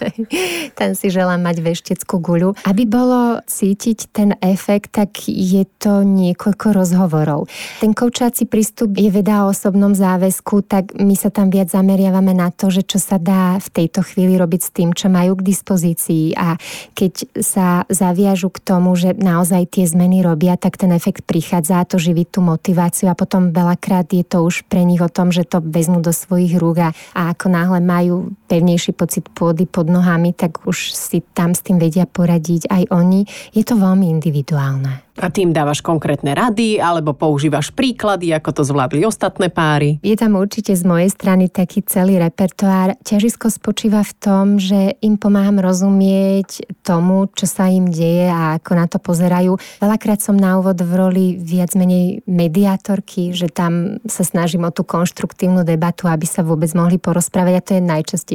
tam 0.80 0.90
si 0.92 1.06
želám 1.08 1.40
mať 1.40 1.56
vešteckú 1.64 2.20
guľu. 2.20 2.52
Aby 2.68 2.84
bolo 2.84 3.40
cítiť 3.48 4.12
ten 4.12 4.36
efekt, 4.44 4.92
tak 4.92 5.16
je 5.32 5.64
to 5.80 6.04
niekoľko 6.04 6.76
rozhovorov. 6.76 7.48
Ten 7.80 7.96
koučáci 7.96 8.44
prístup 8.44 8.92
je 9.00 9.08
veda 9.08 9.48
o 9.48 9.56
osobnom 9.56 9.96
záväzku, 9.96 10.60
tak 10.68 10.92
my 11.00 11.16
sa 11.16 11.32
tam 11.32 11.48
viac 11.48 11.72
zameriavame 11.72 12.36
na 12.36 12.52
to, 12.52 12.68
že 12.68 12.84
čo 12.84 13.00
sa 13.00 13.16
dá 13.16 13.56
v 13.56 13.68
tejto 13.72 14.04
chvíli 14.04 14.36
robiť 14.36 14.60
s 14.60 14.70
tým, 14.76 14.92
čo 14.92 15.08
majú 15.08 15.40
k 15.40 15.46
dispozícii 15.48 16.36
a 16.36 16.49
keď 16.96 17.12
sa 17.38 17.84
zaviažu 17.92 18.48
k 18.48 18.62
tomu, 18.64 18.96
že 18.96 19.12
naozaj 19.12 19.68
tie 19.68 19.84
zmeny 19.84 20.24
robia, 20.24 20.56
tak 20.56 20.80
ten 20.80 20.90
efekt 20.96 21.28
prichádza 21.28 21.82
a 21.82 21.88
to 21.88 22.00
živí 22.00 22.24
tú 22.24 22.40
motiváciu 22.40 23.12
a 23.12 23.18
potom 23.18 23.52
veľakrát 23.52 24.08
je 24.08 24.24
to 24.24 24.42
už 24.46 24.64
pre 24.66 24.82
nich 24.82 25.04
o 25.04 25.12
tom, 25.12 25.30
že 25.30 25.44
to 25.44 25.60
vezmú 25.60 26.00
do 26.00 26.10
svojich 26.10 26.56
rúk 26.56 26.80
a, 26.80 26.90
a 27.12 27.36
ako 27.36 27.46
náhle 27.52 27.78
majú 27.84 28.32
pevnejší 28.50 28.98
pocit 28.98 29.30
pôdy 29.30 29.70
pod 29.70 29.86
nohami, 29.86 30.34
tak 30.34 30.66
už 30.66 30.90
si 30.90 31.22
tam 31.22 31.54
s 31.54 31.62
tým 31.62 31.78
vedia 31.78 32.10
poradiť 32.10 32.66
aj 32.66 32.82
oni. 32.90 33.22
Je 33.54 33.62
to 33.62 33.78
veľmi 33.78 34.10
individuálne. 34.10 35.06
A 35.20 35.28
tým 35.28 35.52
dávaš 35.52 35.84
konkrétne 35.84 36.32
rady 36.32 36.80
alebo 36.80 37.12
používaš 37.12 37.68
príklady, 37.76 38.32
ako 38.32 38.56
to 38.56 38.62
zvládli 38.64 39.04
ostatné 39.04 39.52
páry? 39.52 40.00
Je 40.00 40.16
tam 40.16 40.40
určite 40.40 40.72
z 40.72 40.80
mojej 40.80 41.12
strany 41.12 41.52
taký 41.52 41.84
celý 41.84 42.16
repertoár. 42.16 42.96
Ťažisko 43.04 43.52
spočíva 43.52 44.00
v 44.00 44.16
tom, 44.16 44.46
že 44.56 44.96
im 45.04 45.20
pomáham 45.20 45.60
rozumieť 45.60 46.64
tomu, 46.80 47.28
čo 47.36 47.44
sa 47.44 47.68
im 47.68 47.92
deje 47.92 48.32
a 48.32 48.56
ako 48.56 48.72
na 48.72 48.88
to 48.88 48.96
pozerajú. 48.96 49.60
Veľakrát 49.84 50.24
som 50.24 50.40
na 50.40 50.56
úvod 50.56 50.80
v 50.80 50.92
roli 50.96 51.26
viac 51.36 51.76
menej 51.76 52.24
mediátorky, 52.24 53.36
že 53.36 53.52
tam 53.52 54.00
sa 54.08 54.24
snažím 54.24 54.64
o 54.64 54.72
tú 54.72 54.88
konštruktívnu 54.88 55.68
debatu, 55.68 56.08
aby 56.08 56.24
sa 56.24 56.40
vôbec 56.40 56.72
mohli 56.72 56.96
porozprávať 56.96 57.54
a 57.60 57.64
to 57.64 57.70
je 57.76 57.82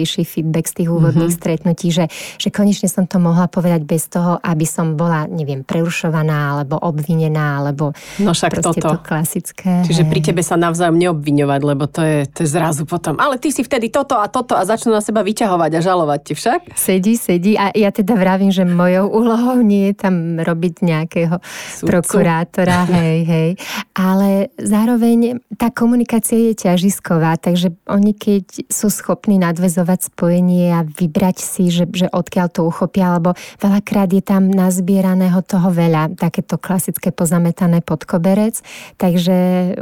najčastejší 0.06 0.24
feedback 0.24 0.70
z 0.70 0.74
tých 0.82 0.90
úvodných 0.94 1.34
mm-hmm. 1.34 1.42
stretnutí, 1.42 1.88
že, 1.90 2.06
že 2.38 2.54
konečne 2.54 2.86
som 2.86 3.10
to 3.10 3.18
mohla 3.18 3.50
povedať 3.50 3.82
bez 3.82 4.06
toho, 4.08 4.38
aby 4.38 4.64
som 4.64 4.94
bola, 4.94 5.26
neviem, 5.26 5.66
prerušovaná 5.66 6.56
alebo 6.56 6.78
obvinená, 6.78 7.66
alebo 7.66 7.92
no 8.22 8.32
však 8.32 8.62
toto. 8.62 8.86
to 8.86 9.02
klasické. 9.02 9.82
Čiže 9.90 10.06
pri 10.06 10.22
tebe 10.22 10.42
sa 10.46 10.56
navzájom 10.56 10.96
neobviňovať, 11.02 11.62
lebo 11.66 11.90
to 11.90 12.06
je, 12.06 12.30
to 12.30 12.46
je 12.46 12.50
zrazu 12.54 12.86
potom. 12.86 13.18
Ale 13.18 13.42
ty 13.42 13.50
si 13.50 13.66
vtedy 13.66 13.90
toto 13.90 14.22
a 14.22 14.30
toto 14.30 14.54
a 14.54 14.62
začnú 14.62 14.94
na 14.94 15.02
seba 15.02 15.26
vyťahovať 15.26 15.72
a 15.74 15.80
žalovať 15.82 16.20
ti 16.22 16.34
však? 16.38 16.60
Sedí, 16.78 17.18
sedí 17.18 17.58
a 17.58 17.74
ja 17.74 17.90
teda 17.90 18.14
vravím, 18.14 18.54
že 18.54 18.62
mojou 18.64 19.10
úlohou 19.10 19.58
nie 19.66 19.90
je 19.92 19.96
tam 19.98 20.38
robiť 20.38 20.86
nejakého 20.86 21.42
Sudcu. 21.42 21.90
prokurátora, 21.90 22.86
hej, 23.02 23.18
hej. 23.26 23.50
Ale 23.98 24.54
zároveň 24.62 25.42
tá 25.58 25.74
komunikácia 25.74 26.52
je 26.52 26.54
ťažisková, 26.70 27.40
takže 27.42 27.74
oni 27.90 28.14
keď 28.14 28.68
sú 28.68 28.92
schopní 28.92 29.40
nadvezovať 29.40 29.95
spojenie 30.02 30.76
a 30.76 30.82
vybrať 30.84 31.38
si, 31.40 31.72
že, 31.72 31.86
že 31.92 32.08
odkiaľ 32.12 32.48
to 32.52 32.68
uchopia, 32.68 33.16
alebo 33.16 33.38
veľakrát 33.62 34.12
je 34.12 34.24
tam 34.24 34.52
nazbieraného 34.52 35.40
toho 35.46 35.72
veľa, 35.72 36.18
takéto 36.18 36.60
klasické 36.60 37.14
pozametané 37.14 37.80
pod 37.86 38.04
koberec, 38.04 38.60
takže 38.98 39.36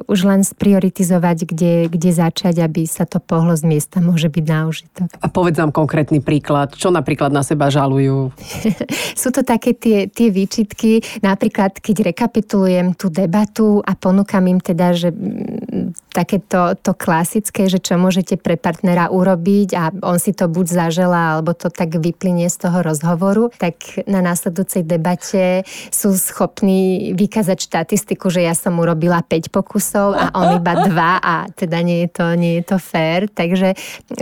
už 0.06 0.20
len 0.28 0.42
sprioritizovať, 0.44 1.38
kde, 1.50 1.74
kde 1.90 2.10
začať, 2.14 2.62
aby 2.62 2.86
sa 2.86 3.08
to 3.08 3.18
pohlo 3.24 3.56
z 3.56 3.64
miesta, 3.66 4.04
môže 4.04 4.28
byť 4.30 4.46
na 4.46 4.60
užitok. 4.68 5.08
A 5.22 5.28
povedz 5.32 5.58
nám 5.58 5.72
konkrétny 5.72 6.20
príklad, 6.20 6.76
čo 6.76 6.92
napríklad 6.92 7.32
na 7.32 7.42
seba 7.42 7.72
žalujú? 7.72 8.34
Sú 9.22 9.32
to 9.32 9.42
také 9.42 9.74
tie, 9.78 10.06
tie 10.10 10.30
výčitky, 10.30 11.02
napríklad 11.24 11.80
keď 11.80 12.14
rekapitulujem 12.14 12.98
tú 12.98 13.08
debatu 13.08 13.80
a 13.86 13.96
ponúkam 13.96 14.44
im 14.50 14.60
teda, 14.60 14.92
že 14.92 15.10
mm, 15.14 16.14
takéto 16.14 16.76
to 16.80 16.94
klasické, 16.94 17.66
že 17.68 17.82
čo 17.82 17.98
môžete 17.98 18.38
pre 18.38 18.56
partnera 18.60 19.10
urobiť 19.10 19.70
a 19.74 19.84
on 20.04 20.20
si 20.20 20.36
to 20.36 20.52
buď 20.52 20.68
zažela, 20.68 21.40
alebo 21.40 21.56
to 21.56 21.72
tak 21.72 21.96
vyplynie 21.96 22.52
z 22.52 22.68
toho 22.68 22.84
rozhovoru, 22.84 23.50
tak 23.56 24.04
na 24.06 24.20
následujúcej 24.20 24.84
debate 24.84 25.64
sú 25.90 26.14
schopní 26.14 27.12
vykázať 27.16 27.58
štatistiku, 27.58 28.28
že 28.28 28.44
ja 28.44 28.54
som 28.54 28.78
urobila 28.78 29.24
5 29.24 29.50
pokusov 29.50 30.08
a 30.14 30.26
on 30.36 30.60
iba 30.60 30.74
2 30.92 30.94
a 31.24 31.36
teda 31.56 31.80
nie 31.82 32.06
je 32.06 32.10
to, 32.12 32.26
nie 32.36 32.54
je 32.60 32.64
to 32.68 32.78
fér. 32.78 33.32
Takže 33.32 33.74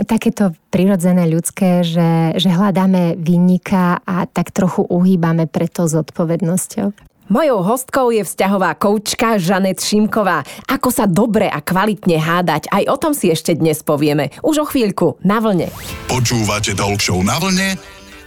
takéto 0.06 0.54
prirodzené 0.72 1.28
ľudské, 1.28 1.84
že, 1.84 2.38
že 2.38 2.48
hľadáme 2.48 3.18
vinníka 3.20 4.00
a 4.06 4.24
tak 4.24 4.54
trochu 4.54 4.86
uhýbame 4.86 5.50
pre 5.50 5.68
to 5.68 5.84
zodpovednosťou. 5.84 7.11
Mojou 7.32 7.64
hostkou 7.64 8.12
je 8.12 8.28
vzťahová 8.28 8.76
koučka 8.76 9.40
Žanet 9.40 9.80
Šimková. 9.80 10.44
Ako 10.68 10.92
sa 10.92 11.08
dobre 11.08 11.48
a 11.48 11.64
kvalitne 11.64 12.20
hádať, 12.20 12.68
aj 12.68 12.84
o 12.92 12.96
tom 13.00 13.16
si 13.16 13.32
ešte 13.32 13.56
dnes 13.56 13.80
povieme. 13.80 14.28
Už 14.44 14.60
o 14.60 14.66
chvíľku, 14.68 15.16
na 15.24 15.40
vlne. 15.40 15.72
Počúvate 16.12 16.76
Talk 16.76 17.00
na 17.24 17.40
vlne 17.40 17.80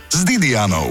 s 0.09 0.25
Didianou. 0.25 0.89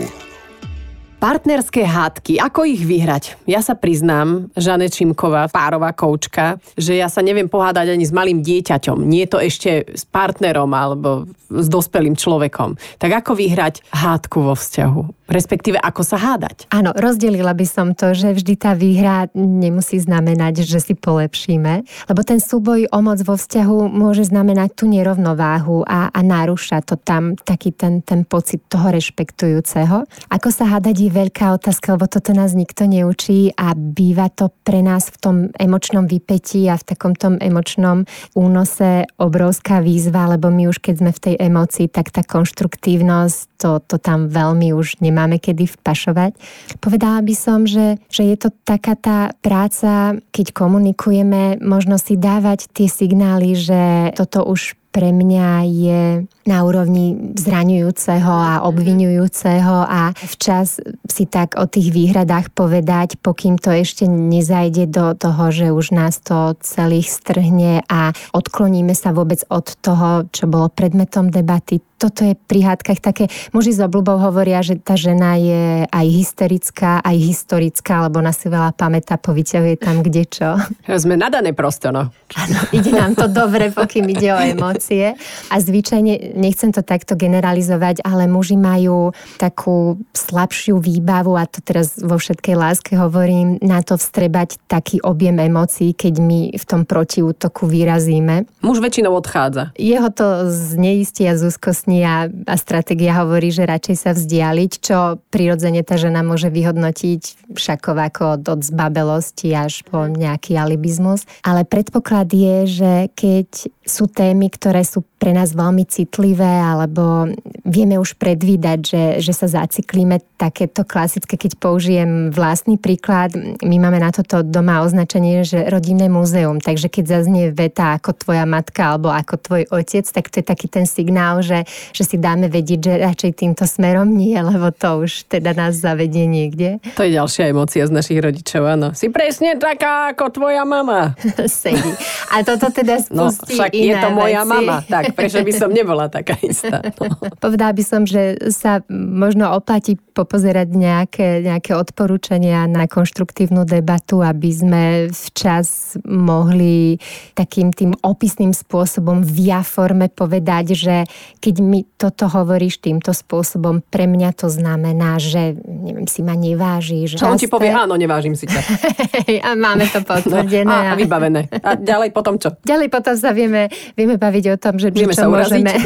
Partnerské 1.18 1.88
hádky, 1.88 2.38
ako 2.38 2.68
ich 2.68 2.87
vyhrať? 2.87 3.35
Ja 3.50 3.64
sa 3.64 3.75
priznám, 3.75 4.47
Žane 4.54 4.92
Čimková, 4.94 5.50
párová 5.50 5.90
koučka, 5.90 6.62
že 6.78 6.94
ja 6.94 7.11
sa 7.11 7.18
neviem 7.18 7.50
pohádať 7.50 7.99
ani 7.99 8.04
s 8.06 8.14
malým 8.14 8.47
dieťaťom. 8.47 9.02
Nie 9.02 9.26
je 9.26 9.33
to 9.33 9.38
ešte 9.42 9.71
s 9.90 10.04
partnerom 10.06 10.71
alebo 10.71 11.26
s 11.50 11.66
dospelým 11.66 12.14
človekom. 12.14 12.78
Tak 13.00 13.25
ako 13.25 13.40
vyhrať 13.40 13.83
hádku 13.90 14.38
vo 14.38 14.54
vzťahu? 14.54 15.24
Respektíve, 15.25 15.81
ako 15.81 16.04
sa 16.04 16.21
hádať? 16.21 16.69
Áno, 16.69 16.93
rozdelila 16.93 17.57
by 17.57 17.64
som 17.64 17.97
to, 17.97 18.12
že 18.12 18.37
vždy 18.37 18.54
tá 18.61 18.76
výhra 18.76 19.33
nemusí 19.33 19.97
znamenať, 19.97 20.69
že 20.69 20.85
si 20.85 20.93
polepšíme, 20.93 21.85
lebo 22.12 22.21
ten 22.21 22.45
súboj 22.45 22.93
o 22.93 22.99
moc 23.00 23.16
vo 23.25 23.33
vzťahu 23.33 23.88
môže 23.88 24.28
znamenať 24.28 24.76
tú 24.76 24.85
nerovnováhu 24.85 25.81
a, 25.88 26.12
a 26.12 26.21
narúša 26.21 26.85
to 26.85 27.00
tam 27.00 27.40
taký 27.40 27.73
ten, 27.73 28.04
ten 28.04 28.28
pocit 28.28 28.61
toho 28.69 28.93
rešpektujúceho. 28.93 30.04
Ako 30.28 30.49
sa 30.52 30.69
hádať 30.69 31.09
je 31.09 31.11
veľká 31.11 31.57
otázka, 31.57 31.97
lebo 31.97 32.04
toto 32.04 32.37
nás 32.37 32.52
nikto 32.52 32.85
neučí 32.85 33.49
a 33.57 33.73
býva 33.73 34.28
to 34.28 34.52
pre 34.61 34.85
nás 34.85 35.09
v 35.09 35.16
tom 35.16 35.37
emočnom 35.57 36.04
vypetí 36.04 36.69
a 36.69 36.76
v 36.76 36.85
takom 36.85 37.16
tom 37.16 37.40
emočnom 37.40 38.04
únose 38.37 39.09
obrovská 39.16 39.81
výzva, 39.81 40.28
lebo 40.37 40.52
my 40.52 40.69
už 40.69 40.85
keď 40.85 40.95
sme 41.00 41.11
v 41.16 41.23
tej 41.33 41.35
emocii, 41.40 41.87
tak 41.88 42.12
tá 42.12 42.21
konštruktívnosť, 42.21 43.57
to, 43.57 43.81
to 43.81 43.97
tam 43.97 44.28
veľmi 44.28 44.76
už 44.76 45.00
nemá 45.00 45.13
nemáme 45.14 45.38
kedy 45.38 45.71
vpašovať. 45.78 46.35
Povedala 46.83 47.23
by 47.23 47.35
som, 47.38 47.62
že, 47.62 48.02
že 48.11 48.26
je 48.26 48.37
to 48.37 48.50
taká 48.66 48.99
tá 48.99 49.30
práca, 49.38 50.18
keď 50.35 50.50
komunikujeme, 50.50 51.62
možno 51.62 51.94
si 52.02 52.18
dávať 52.18 52.66
tie 52.75 52.90
signály, 52.90 53.54
že 53.54 54.11
toto 54.18 54.42
už 54.42 54.75
pre 54.94 55.10
mňa 55.10 55.48
je 55.66 56.02
na 56.46 56.62
úrovni 56.62 57.34
zraňujúceho 57.34 58.30
a 58.30 58.62
obvinujúceho 58.62 59.90
a 59.90 60.14
včas 60.14 60.78
si 61.10 61.24
tak 61.26 61.58
o 61.58 61.66
tých 61.66 61.90
výhradách 61.90 62.54
povedať, 62.54 63.18
pokým 63.18 63.58
to 63.58 63.74
ešte 63.74 64.06
nezajde 64.06 64.86
do 64.86 65.18
toho, 65.18 65.50
že 65.50 65.74
už 65.74 65.90
nás 65.90 66.22
to 66.22 66.54
celých 66.62 67.10
strhne 67.10 67.82
a 67.90 68.14
odkloníme 68.30 68.94
sa 68.94 69.10
vôbec 69.10 69.42
od 69.50 69.66
toho, 69.82 70.30
čo 70.30 70.46
bolo 70.46 70.70
predmetom 70.70 71.32
debaty. 71.32 71.82
Toto 71.98 72.20
je 72.20 72.36
pri 72.36 72.68
hádkach 72.68 73.00
také, 73.00 73.32
muži 73.56 73.72
s 73.72 73.80
obľubou 73.80 74.20
hovoria, 74.20 74.60
že 74.60 74.76
tá 74.76 74.92
žena 74.92 75.40
je 75.40 75.88
aj 75.88 76.06
hysterická, 76.12 77.00
aj 77.00 77.16
historická, 77.16 78.04
lebo 78.04 78.20
na 78.20 78.36
si 78.36 78.52
veľa 78.52 78.76
pamätá, 78.76 79.16
povyťahuje 79.16 79.80
tam 79.80 80.04
kde 80.04 80.28
čo. 80.28 80.60
Sme 80.84 81.16
nadané 81.16 81.56
prosto, 81.56 81.88
no. 81.88 82.12
Áno, 82.36 82.58
ide 82.76 82.92
nám 82.92 83.16
to 83.16 83.24
dobre, 83.32 83.72
pokým 83.72 84.04
ide 84.12 84.28
o 84.36 84.36
emócie 84.36 84.83
emócie. 84.84 85.16
A 85.48 85.56
zvyčajne, 85.60 86.36
nechcem 86.36 86.72
to 86.72 86.84
takto 86.84 87.16
generalizovať, 87.16 88.04
ale 88.04 88.28
muži 88.28 88.56
majú 88.60 89.16
takú 89.40 89.96
slabšiu 90.12 90.76
výbavu, 90.76 91.36
a 91.36 91.48
to 91.48 91.64
teraz 91.64 91.96
vo 91.96 92.20
všetkej 92.20 92.54
láske 92.56 92.92
hovorím, 92.98 93.56
na 93.64 93.80
to 93.80 93.96
vstrebať 93.96 94.60
taký 94.68 95.00
objem 95.00 95.40
emócií, 95.40 95.96
keď 95.96 96.14
my 96.20 96.40
v 96.56 96.64
tom 96.64 96.84
protiútoku 96.84 97.64
vyrazíme. 97.64 98.44
Muž 98.60 98.80
väčšinou 98.84 99.16
odchádza. 99.16 99.72
Jeho 99.78 100.08
to 100.12 100.50
zneistí 100.50 101.24
a 101.28 101.38
zúskostní 101.38 102.04
a, 102.04 102.28
a 102.28 102.54
stratégia 102.58 103.16
hovorí, 103.24 103.48
že 103.54 103.68
radšej 103.68 103.96
sa 103.96 104.10
vzdialiť, 104.12 104.72
čo 104.80 105.20
prirodzene 105.30 105.80
tá 105.86 105.96
žena 105.96 106.20
môže 106.26 106.50
vyhodnotiť 106.50 107.52
všakov 107.54 107.96
ako 107.96 108.22
od 108.44 108.62
zbabelosti 108.64 109.54
až 109.54 109.86
po 109.86 110.10
nejaký 110.10 110.58
alibizmus. 110.58 111.28
Ale 111.46 111.62
predpoklad 111.62 112.28
je, 112.34 112.56
že 112.66 112.92
keď 113.14 113.48
sú 113.84 114.08
témy, 114.08 114.48
ktoré 114.48 114.74
sú 114.83 115.07
pre 115.21 115.31
nás 115.31 115.54
veľmi 115.54 115.87
citlivé, 115.87 116.59
alebo 116.59 117.31
vieme 117.62 118.00
už 118.00 118.19
predvídať, 118.19 118.78
že, 118.83 119.04
že 119.23 119.33
sa 119.37 119.47
zaciklíme 119.47 120.19
takéto 120.35 120.83
klasické, 120.83 121.38
keď 121.38 121.61
použijem 121.61 122.35
vlastný 122.35 122.81
príklad, 122.81 123.37
my 123.62 123.76
máme 123.78 124.02
na 124.02 124.11
toto 124.11 124.43
doma 124.43 124.83
označenie, 124.83 125.45
že 125.45 125.69
rodinné 125.69 126.09
múzeum, 126.11 126.59
takže 126.59 126.88
keď 126.88 127.21
zaznie 127.21 127.52
veta 127.52 127.97
ako 128.00 128.16
tvoja 128.16 128.45
matka 128.49 128.97
alebo 128.97 129.12
ako 129.12 129.35
tvoj 129.37 129.62
otec, 129.71 130.04
tak 130.09 130.33
to 130.33 130.40
je 130.40 130.45
taký 130.45 130.66
ten 130.66 130.88
signál, 130.88 131.45
že, 131.45 131.69
že 131.93 132.02
si 132.02 132.16
dáme 132.16 132.49
vedieť, 132.49 132.81
že 132.81 133.02
radšej 133.04 133.33
týmto 133.37 133.64
smerom 133.69 134.09
nie, 134.09 134.37
lebo 134.37 134.73
to 134.73 135.04
už 135.04 135.28
teda 135.28 135.52
nás 135.52 135.76
zavedie 135.76 136.25
niekde. 136.25 136.81
To 136.97 137.04
je 137.04 137.16
ďalšia 137.16 137.52
emocia 137.52 137.85
z 137.85 137.93
našich 137.93 138.19
rodičov, 138.25 138.64
áno. 138.64 138.97
Si 138.97 139.12
presne 139.12 139.61
taká 139.61 140.16
ako 140.16 140.33
tvoja 140.33 140.64
mama. 140.64 141.12
Sedí. 141.49 141.93
A 142.33 142.40
toto 142.40 142.73
teda 142.73 143.00
no, 143.12 143.28
spustí 143.28 143.54
no, 143.54 143.57
však 143.61 143.71
iné 143.76 143.85
je 143.85 143.95
to 144.00 144.09
moja 144.14 144.43
veci. 144.43 144.50
mama, 144.50 144.63
tak 144.85 145.16
prečo 145.16 145.40
by 145.40 145.52
som 145.54 145.71
nebola 145.71 146.11
taká 146.11 146.37
istá? 146.42 146.83
No. 147.00 147.12
Povedala 147.44 147.73
by 147.73 147.85
som, 147.85 148.02
že 148.04 148.37
sa 148.50 148.85
možno 148.90 149.50
oplatí 149.54 149.97
popozerať 150.14 150.68
nejaké, 150.71 151.28
nejaké 151.42 151.75
odporúčania 151.75 152.66
na 152.71 152.87
konštruktívnu 152.87 153.66
debatu, 153.66 154.23
aby 154.23 154.50
sme 154.50 154.83
včas 155.11 155.99
mohli 156.06 156.97
takým 157.35 157.75
tým 157.75 157.92
opisným 158.02 158.54
spôsobom 158.54 159.26
v 159.26 159.50
ja 159.50 159.61
forme 159.66 160.06
povedať, 160.06 160.78
že 160.78 160.97
keď 161.42 161.54
mi 161.61 161.83
toto 161.99 162.30
hovoríš 162.30 162.80
týmto 162.80 163.11
spôsobom, 163.11 163.83
pre 163.83 164.06
mňa 164.06 164.30
to 164.38 164.47
znamená, 164.47 165.18
že 165.18 165.59
neviem, 165.66 166.06
si 166.06 166.23
ma 166.23 166.38
nevážiš. 166.38 167.18
Čo 167.18 167.35
on 167.35 167.40
ti 167.40 167.50
povie, 167.50 167.75
áno, 167.75 167.99
nevážim 167.99 168.38
si 168.38 168.47
ťa. 168.47 168.61
a 169.47 169.50
máme 169.59 169.90
to 169.90 170.00
potvrdené. 170.06 170.64
No, 170.64 170.75
a, 170.75 170.92
a 170.92 170.99
vybavené. 170.99 171.50
A 171.61 171.75
ďalej 171.75 172.14
potom 172.14 172.38
čo? 172.38 172.54
Ďalej 172.62 172.88
potom 172.88 173.14
sa 173.18 173.35
vieme, 173.35 173.68
vieme 173.99 174.16
baviť 174.16 174.43
o 174.52 174.58
tom, 174.60 174.76
že 174.76 174.92
Vieme 174.92 175.16
čo 175.16 175.24
sa 175.24 175.28
môžeme... 175.30 175.72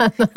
Áno. 0.00 0.28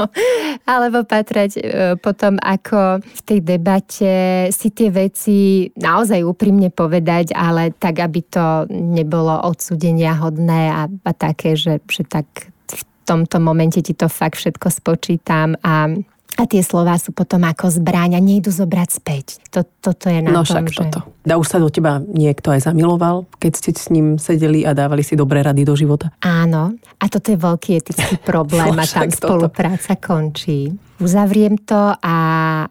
Alebo 0.68 1.06
patrať 1.08 1.52
e, 1.58 1.62
potom, 1.98 2.38
ako 2.42 3.02
v 3.02 3.22
tej 3.24 3.40
debate 3.42 4.14
si 4.52 4.70
tie 4.74 4.90
veci 4.92 5.70
naozaj 5.78 6.22
úprimne 6.26 6.70
povedať, 6.70 7.34
ale 7.34 7.74
tak, 7.74 8.04
aby 8.04 8.20
to 8.26 8.68
nebolo 8.70 9.40
odsudenia 9.48 10.18
hodné 10.20 10.70
a, 10.70 10.84
a 10.90 11.12
také, 11.14 11.56
že, 11.56 11.80
že 11.88 12.04
tak 12.06 12.26
v 12.68 12.82
tomto 13.06 13.38
momente 13.44 13.84
ti 13.84 13.94
to 13.94 14.08
fakt 14.08 14.40
všetko 14.40 14.68
spočítam 14.72 15.60
a 15.62 15.92
a 16.34 16.44
tie 16.44 16.62
slová 16.62 16.98
sú 16.98 17.12
potom 17.12 17.44
ako 17.44 17.70
zbraň 17.70 18.18
a 18.18 18.22
nejdu 18.22 18.50
zobrať 18.50 18.90
späť. 18.90 19.26
To, 19.50 19.62
toto 19.64 20.10
je 20.10 20.18
na 20.20 20.34
No 20.34 20.42
tom, 20.42 20.50
však 20.50 20.66
že... 20.68 20.78
toto. 20.82 21.00
A 21.24 21.38
už 21.38 21.48
sa 21.48 21.58
do 21.58 21.70
teba 21.70 22.02
niekto 22.02 22.50
aj 22.50 22.66
zamiloval, 22.66 23.30
keď 23.38 23.52
ste 23.54 23.70
s 23.72 23.88
ním 23.88 24.18
sedeli 24.18 24.66
a 24.66 24.74
dávali 24.74 25.02
si 25.02 25.14
dobré 25.14 25.40
rady 25.40 25.64
do 25.64 25.74
života? 25.74 26.10
Áno, 26.20 26.74
a 26.98 27.06
toto 27.06 27.30
je 27.30 27.38
veľký 27.38 27.72
etický 27.78 28.16
problém 28.26 28.74
No, 28.74 28.82
a 28.82 28.86
tam 28.86 29.08
toto. 29.08 29.30
spolupráca 29.30 29.94
končí. 29.96 30.74
Uzavriem 30.98 31.60
to 31.60 31.94
a 31.96 32.16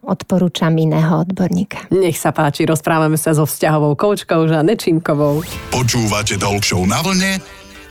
odporúčam 0.01 0.73
iného 0.73 1.21
odborníka. 1.21 1.85
Nech 1.89 2.17
sa 2.17 2.29
páči, 2.29 2.65
rozprávame 2.65 3.15
sa 3.15 3.31
so 3.31 3.45
vzťahovou 3.45 3.93
koučkou 3.93 4.43
Žane 4.43 4.73
Čimkovou. 4.73 5.45
Počúvate 5.69 6.35
Talk 6.35 6.61
Show 6.61 6.83
na 6.83 6.99
vlne 6.99 7.37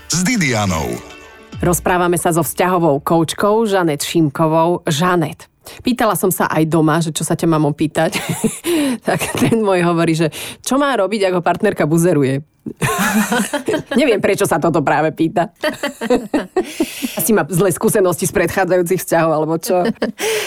s 0.09 0.19
Didianou. 0.21 0.99
Rozprávame 1.59 2.19
sa 2.19 2.35
so 2.35 2.43
vzťahovou 2.43 2.99
koučkou 3.01 3.63
Žanet 3.63 4.03
Šimkovou. 4.03 4.83
Žanet, 4.83 5.47
Pýtala 5.83 6.19
som 6.19 6.31
sa 6.35 6.51
aj 6.51 6.65
doma, 6.67 6.99
že 6.99 7.15
čo 7.15 7.23
sa 7.23 7.39
ťa 7.39 7.47
mám 7.47 7.65
opýtať. 7.71 8.19
tak 9.09 9.21
ten 9.39 9.63
môj 9.63 9.87
hovorí, 9.87 10.15
že 10.15 10.29
čo 10.63 10.79
má 10.79 10.95
robiť, 10.95 11.31
ako 11.31 11.39
partnerka 11.41 11.87
buzeruje. 11.87 12.43
Neviem, 13.99 14.23
prečo 14.23 14.47
sa 14.47 14.63
toto 14.63 14.87
práve 14.87 15.11
pýta. 15.11 15.51
Asi 17.19 17.35
má 17.35 17.43
zlé 17.51 17.75
skúsenosti 17.75 18.31
z 18.31 18.33
predchádzajúcich 18.39 19.03
vzťahov, 19.03 19.31
alebo 19.35 19.55
čo? 19.59 19.83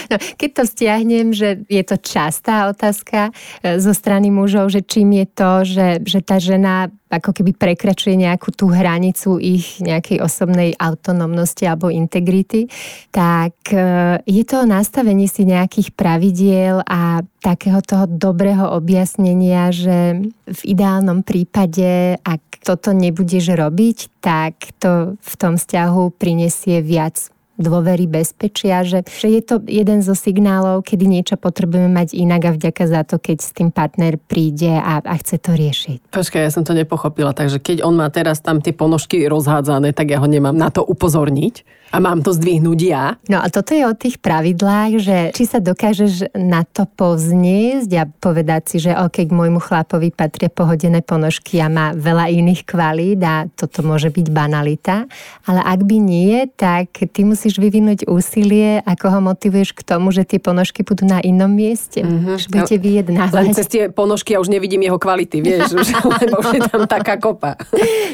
No, 0.08 0.16
keď 0.40 0.50
to 0.56 0.62
stiahnem, 0.64 1.36
že 1.36 1.60
je 1.68 1.82
to 1.84 2.00
častá 2.00 2.72
otázka 2.72 3.30
e, 3.60 3.76
zo 3.76 3.92
strany 3.92 4.32
mužov, 4.32 4.72
že 4.72 4.80
čím 4.80 5.20
je 5.20 5.26
to, 5.28 5.52
že, 5.68 5.88
že 6.08 6.20
tá 6.24 6.40
žena 6.40 6.88
ako 7.06 7.30
keby 7.30 7.54
prekračuje 7.54 8.18
nejakú 8.18 8.50
tú 8.50 8.66
hranicu 8.70 9.38
ich 9.38 9.78
nejakej 9.78 10.18
osobnej 10.18 10.74
autonomnosti 10.74 11.62
alebo 11.62 11.86
integrity, 11.86 12.66
tak 13.14 13.54
e, 13.70 14.18
je 14.26 14.42
to 14.42 14.66
o 14.66 14.68
nastavení 14.68 15.30
si 15.30 15.46
nejakých 15.46 15.94
pravidiel 15.94 16.82
a 16.82 17.22
takého 17.38 17.78
toho 17.78 18.10
dobrého 18.10 18.74
objasnenia, 18.74 19.70
že 19.70 20.26
v 20.50 20.60
ideálnom 20.66 21.22
prípade, 21.22 22.18
ak 22.26 22.42
toto 22.66 22.90
nebudeš 22.90 23.54
robiť, 23.54 24.18
tak 24.18 24.74
to 24.82 25.14
v 25.14 25.34
tom 25.38 25.54
vzťahu 25.54 26.10
prinesie 26.18 26.82
viac 26.82 27.30
dôvery, 27.56 28.04
bezpečia, 28.08 28.84
že, 28.84 29.02
že 29.04 29.28
je 29.32 29.42
to 29.42 29.54
jeden 29.64 30.00
zo 30.04 30.12
signálov, 30.12 30.84
kedy 30.84 31.04
niečo 31.08 31.36
potrebujeme 31.40 31.88
mať 31.92 32.16
inak 32.16 32.42
a 32.48 32.50
vďaka 32.54 32.84
za 32.86 33.02
to, 33.04 33.16
keď 33.16 33.36
s 33.40 33.50
tým 33.56 33.68
partner 33.72 34.20
príde 34.20 34.70
a, 34.70 35.00
a 35.00 35.14
chce 35.20 35.36
to 35.40 35.52
riešiť. 35.56 36.12
Počkaj, 36.12 36.40
ja 36.46 36.52
som 36.52 36.64
to 36.64 36.76
nepochopila, 36.76 37.32
takže 37.32 37.60
keď 37.60 37.84
on 37.84 37.96
má 37.96 38.08
teraz 38.12 38.40
tam 38.44 38.60
tie 38.60 38.76
ponožky 38.76 39.24
rozhádzané, 39.26 39.96
tak 39.96 40.12
ja 40.12 40.20
ho 40.20 40.28
nemám 40.28 40.54
na 40.54 40.68
to 40.68 40.84
upozorniť 40.84 41.76
a 41.94 42.02
mám 42.02 42.18
to 42.18 42.34
zdvihnúť 42.34 42.80
ja. 42.82 43.14
No 43.30 43.38
a 43.38 43.46
toto 43.46 43.70
je 43.70 43.86
o 43.86 43.94
tých 43.94 44.18
pravidlách, 44.18 44.92
že 44.98 45.18
či 45.30 45.46
sa 45.46 45.62
dokážeš 45.62 46.34
na 46.34 46.66
to 46.66 46.82
povzniesť 46.98 47.90
a 47.94 48.04
povedať 48.10 48.62
si, 48.66 48.76
že 48.82 48.92
ok, 48.92 49.30
k 49.30 49.32
môjmu 49.32 49.62
chlapovi 49.62 50.10
patria 50.10 50.50
pohodené 50.50 51.00
ponožky 51.06 51.62
a 51.62 51.70
má 51.70 51.94
veľa 51.94 52.26
iných 52.34 52.66
kvalít 52.66 53.22
a 53.22 53.46
toto 53.46 53.86
môže 53.86 54.10
byť 54.10 54.26
banalita. 54.34 55.06
Ale 55.46 55.62
ak 55.62 55.80
by 55.86 55.96
nie, 56.02 56.50
tak 56.58 56.90
ty 57.14 57.22
musíš 57.22 57.45
vyvinúť 57.54 58.10
úsilie, 58.10 58.82
ako 58.82 59.06
ho 59.14 59.20
motivuješ 59.22 59.70
k 59.78 59.86
tomu, 59.86 60.10
že 60.10 60.26
tie 60.26 60.42
ponožky 60.42 60.82
budú 60.82 61.06
na 61.06 61.22
inom 61.22 61.48
mieste. 61.48 62.02
Mm-hmm. 62.02 62.36
Že 62.42 62.46
budete 62.50 62.76
Len 62.76 62.82
vyjednávať. 62.82 63.44
cez 63.54 63.66
tie 63.70 63.82
ponožky 63.86 64.34
ja 64.34 64.42
už 64.42 64.50
nevidím 64.50 64.82
jeho 64.82 64.98
kvality, 64.98 65.38
vieš, 65.38 65.78
už, 65.78 65.86
lebo 66.26 66.42
už 66.42 66.50
je 66.58 66.62
tam 66.66 66.84
taká 66.90 67.22
kopa. 67.22 67.54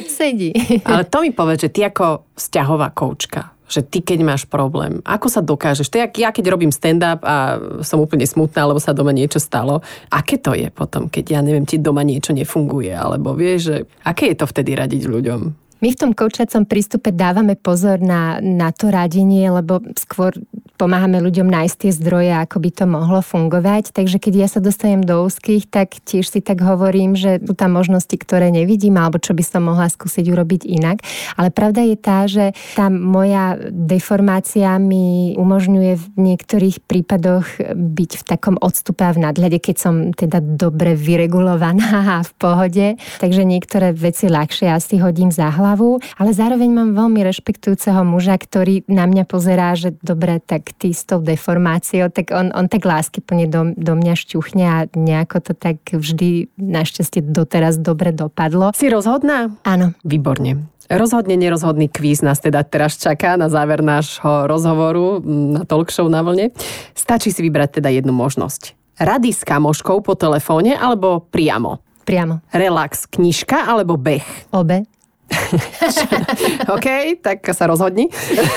Sedí. 0.04 0.52
Ale 0.84 1.08
to 1.08 1.24
mi 1.24 1.32
povedz, 1.32 1.64
že 1.64 1.72
ty 1.72 1.80
ako 1.88 2.28
vzťahová 2.36 2.92
koučka, 2.92 3.56
že 3.72 3.80
ty 3.80 4.04
keď 4.04 4.20
máš 4.20 4.44
problém, 4.44 5.00
ako 5.08 5.32
sa 5.32 5.40
dokážeš, 5.40 5.88
to 5.88 5.96
jak 5.96 6.12
ja 6.20 6.28
keď 6.28 6.52
robím 6.52 6.68
stand-up 6.68 7.24
a 7.24 7.56
som 7.80 8.04
úplne 8.04 8.28
smutná, 8.28 8.68
lebo 8.68 8.76
sa 8.76 8.92
doma 8.92 9.16
niečo 9.16 9.40
stalo, 9.40 9.80
aké 10.12 10.36
to 10.36 10.52
je 10.52 10.68
potom, 10.68 11.08
keď 11.08 11.24
ja 11.32 11.40
neviem, 11.40 11.64
ti 11.64 11.80
doma 11.80 12.04
niečo 12.04 12.36
nefunguje, 12.36 12.92
alebo 12.92 13.32
vieš, 13.32 13.60
že 13.72 13.76
aké 14.04 14.28
je 14.28 14.36
to 14.36 14.44
vtedy 14.44 14.76
radiť 14.76 15.08
ľuďom? 15.08 15.61
My 15.82 15.90
v 15.90 15.98
tom 15.98 16.14
koučacom 16.14 16.62
prístupe 16.62 17.10
dávame 17.10 17.58
pozor 17.58 17.98
na, 17.98 18.38
na 18.38 18.70
to 18.70 18.86
radenie, 18.86 19.50
lebo 19.50 19.82
skôr 19.98 20.30
pomáhame 20.78 21.18
ľuďom 21.18 21.50
nájsť 21.50 21.74
tie 21.74 21.92
zdroje, 21.94 22.30
ako 22.38 22.62
by 22.62 22.70
to 22.70 22.84
mohlo 22.86 23.18
fungovať. 23.18 23.90
Takže 23.90 24.22
keď 24.22 24.46
ja 24.46 24.48
sa 24.50 24.62
dostanem 24.62 25.02
do 25.02 25.26
úzkých, 25.26 25.66
tak 25.66 25.98
tiež 26.06 26.30
si 26.30 26.38
tak 26.38 26.62
hovorím, 26.62 27.18
že 27.18 27.42
sú 27.42 27.58
tam 27.58 27.74
možnosti, 27.74 28.14
ktoré 28.14 28.54
nevidím, 28.54 28.94
alebo 28.94 29.18
čo 29.18 29.34
by 29.34 29.42
som 29.42 29.66
mohla 29.66 29.90
skúsiť 29.90 30.22
urobiť 30.22 30.62
inak. 30.70 31.02
Ale 31.34 31.50
pravda 31.50 31.82
je 31.82 31.96
tá, 31.98 32.30
že 32.30 32.54
tá 32.78 32.86
moja 32.86 33.58
deformácia 33.66 34.78
mi 34.78 35.34
umožňuje 35.34 35.92
v 35.98 36.04
niektorých 36.14 36.86
prípadoch 36.86 37.74
byť 37.74 38.10
v 38.22 38.22
takom 38.22 38.54
odstupe 38.62 39.02
a 39.02 39.10
v 39.10 39.22
nadhľade, 39.26 39.58
keď 39.58 39.76
som 39.82 39.94
teda 40.14 40.38
dobre 40.38 40.94
vyregulovaná 40.94 42.22
a 42.22 42.22
v 42.22 42.32
pohode. 42.38 42.86
Takže 43.18 43.42
niektoré 43.42 43.90
veci 43.90 44.30
ľahšie 44.30 44.70
asi 44.70 45.02
hodím 45.02 45.34
za 45.34 45.50
hlavu 45.50 45.71
hlavu, 45.72 46.04
ale 46.20 46.36
zároveň 46.36 46.68
mám 46.68 46.92
veľmi 46.92 47.24
rešpektujúceho 47.24 48.04
muža, 48.04 48.36
ktorý 48.36 48.84
na 48.92 49.08
mňa 49.08 49.24
pozerá, 49.24 49.72
že 49.72 49.96
dobre, 50.04 50.36
tak 50.44 50.76
ty 50.76 50.92
s 50.92 51.08
tou 51.08 51.24
deformáciou, 51.24 52.12
tak 52.12 52.28
on, 52.36 52.52
on 52.52 52.68
tak 52.68 52.84
láskyplne 52.84 53.48
do, 53.48 53.72
do 53.72 53.92
mňa 53.96 54.12
šťuchne 54.12 54.64
a 54.68 54.78
nejako 54.92 55.40
to 55.40 55.52
tak 55.56 55.80
vždy 55.96 56.52
našťastie 56.60 57.24
doteraz 57.24 57.80
dobre 57.80 58.12
dopadlo. 58.12 58.76
Si 58.76 58.92
rozhodná? 58.92 59.56
Áno. 59.64 59.96
Výborne. 60.04 60.68
Rozhodne 60.92 61.40
nerozhodný 61.40 61.88
kvíz 61.88 62.20
nás 62.20 62.36
teda 62.36 62.60
teraz 62.68 63.00
čaká 63.00 63.40
na 63.40 63.48
záver 63.48 63.80
nášho 63.80 64.44
rozhovoru 64.44 65.24
na 65.24 65.64
talk 65.64 65.88
show 65.88 66.04
na 66.04 66.20
vlne. 66.20 66.52
Stačí 66.92 67.32
si 67.32 67.40
vybrať 67.40 67.80
teda 67.80 67.88
jednu 67.88 68.12
možnosť. 68.12 68.76
Rady 69.00 69.32
s 69.32 69.40
kamoškou 69.40 70.04
po 70.04 70.12
telefóne 70.12 70.76
alebo 70.76 71.24
priamo? 71.32 71.80
Priamo. 72.04 72.44
Relax, 72.52 73.08
knižka 73.08 73.72
alebo 73.72 73.96
beh? 73.96 74.52
Obe. 74.52 74.84
OK, 76.74 77.18
tak 77.20 77.42
sa 77.52 77.66
rozhodni. 77.66 78.08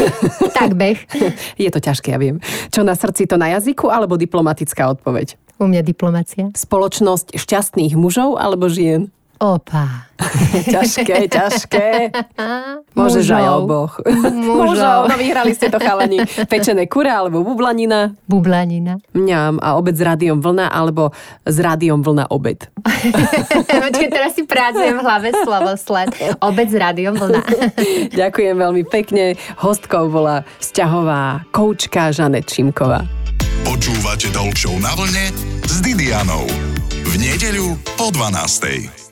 tak 0.57 0.75
beh. 0.75 0.99
Je 1.63 1.69
to 1.71 1.79
ťažké, 1.79 2.13
ja 2.13 2.19
viem. 2.19 2.39
Čo 2.71 2.83
na 2.83 2.93
srdci, 2.93 3.25
to 3.25 3.39
na 3.39 3.51
jazyku 3.55 3.89
alebo 3.89 4.19
diplomatická 4.19 4.91
odpoveď? 4.91 5.39
U 5.59 5.71
mňa 5.71 5.81
diplomacia. 5.87 6.51
Spoločnosť 6.51 7.39
šťastných 7.39 7.95
mužov 7.95 8.35
alebo 8.35 8.67
žien? 8.67 9.11
Opa. 9.39 10.07
ťažké, 10.73 11.27
ťažké. 11.27 11.87
Môže 12.95 13.19
aj 13.27 13.45
oboch. 13.59 13.99
Mužov. 14.31 15.11
No 15.11 15.15
vyhrali 15.19 15.51
ste 15.51 15.67
to 15.67 15.75
chalani. 15.75 16.23
Pečené 16.47 16.87
kure 16.87 17.11
alebo 17.11 17.43
bublanina. 17.43 18.15
Bublanina. 18.23 18.95
Mňam. 19.11 19.59
A 19.59 19.75
obed 19.75 19.95
s 19.95 20.01
rádiom 20.01 20.39
vlna 20.39 20.71
alebo 20.71 21.11
s 21.43 21.57
rádiom 21.59 21.99
vlna 21.99 22.31
obed. 22.31 22.71
Počkej, 23.83 24.09
teraz 24.09 24.39
si 24.39 24.47
prácujem 24.47 24.95
v 24.95 25.03
hlave 25.03 25.29
slovo 25.43 25.75
sled. 25.75 26.15
Obed 26.39 26.71
s 26.71 26.75
rádiom 26.79 27.19
vlna. 27.19 27.43
Ďakujem 28.19 28.55
veľmi 28.55 28.83
pekne. 28.87 29.35
Hostkou 29.59 30.07
bola 30.07 30.47
vzťahová 30.63 31.51
koučka 31.51 32.15
Žanet 32.15 32.47
Šimková. 32.47 33.03
Počúvate 33.67 34.31
Talk 34.31 34.55
na 34.79 34.95
vlne 34.95 35.33
s 35.67 35.83
Didianou. 35.83 36.47
V 37.05 37.13
nedeľu 37.19 37.75
po 37.99 38.13
12. 38.13 39.04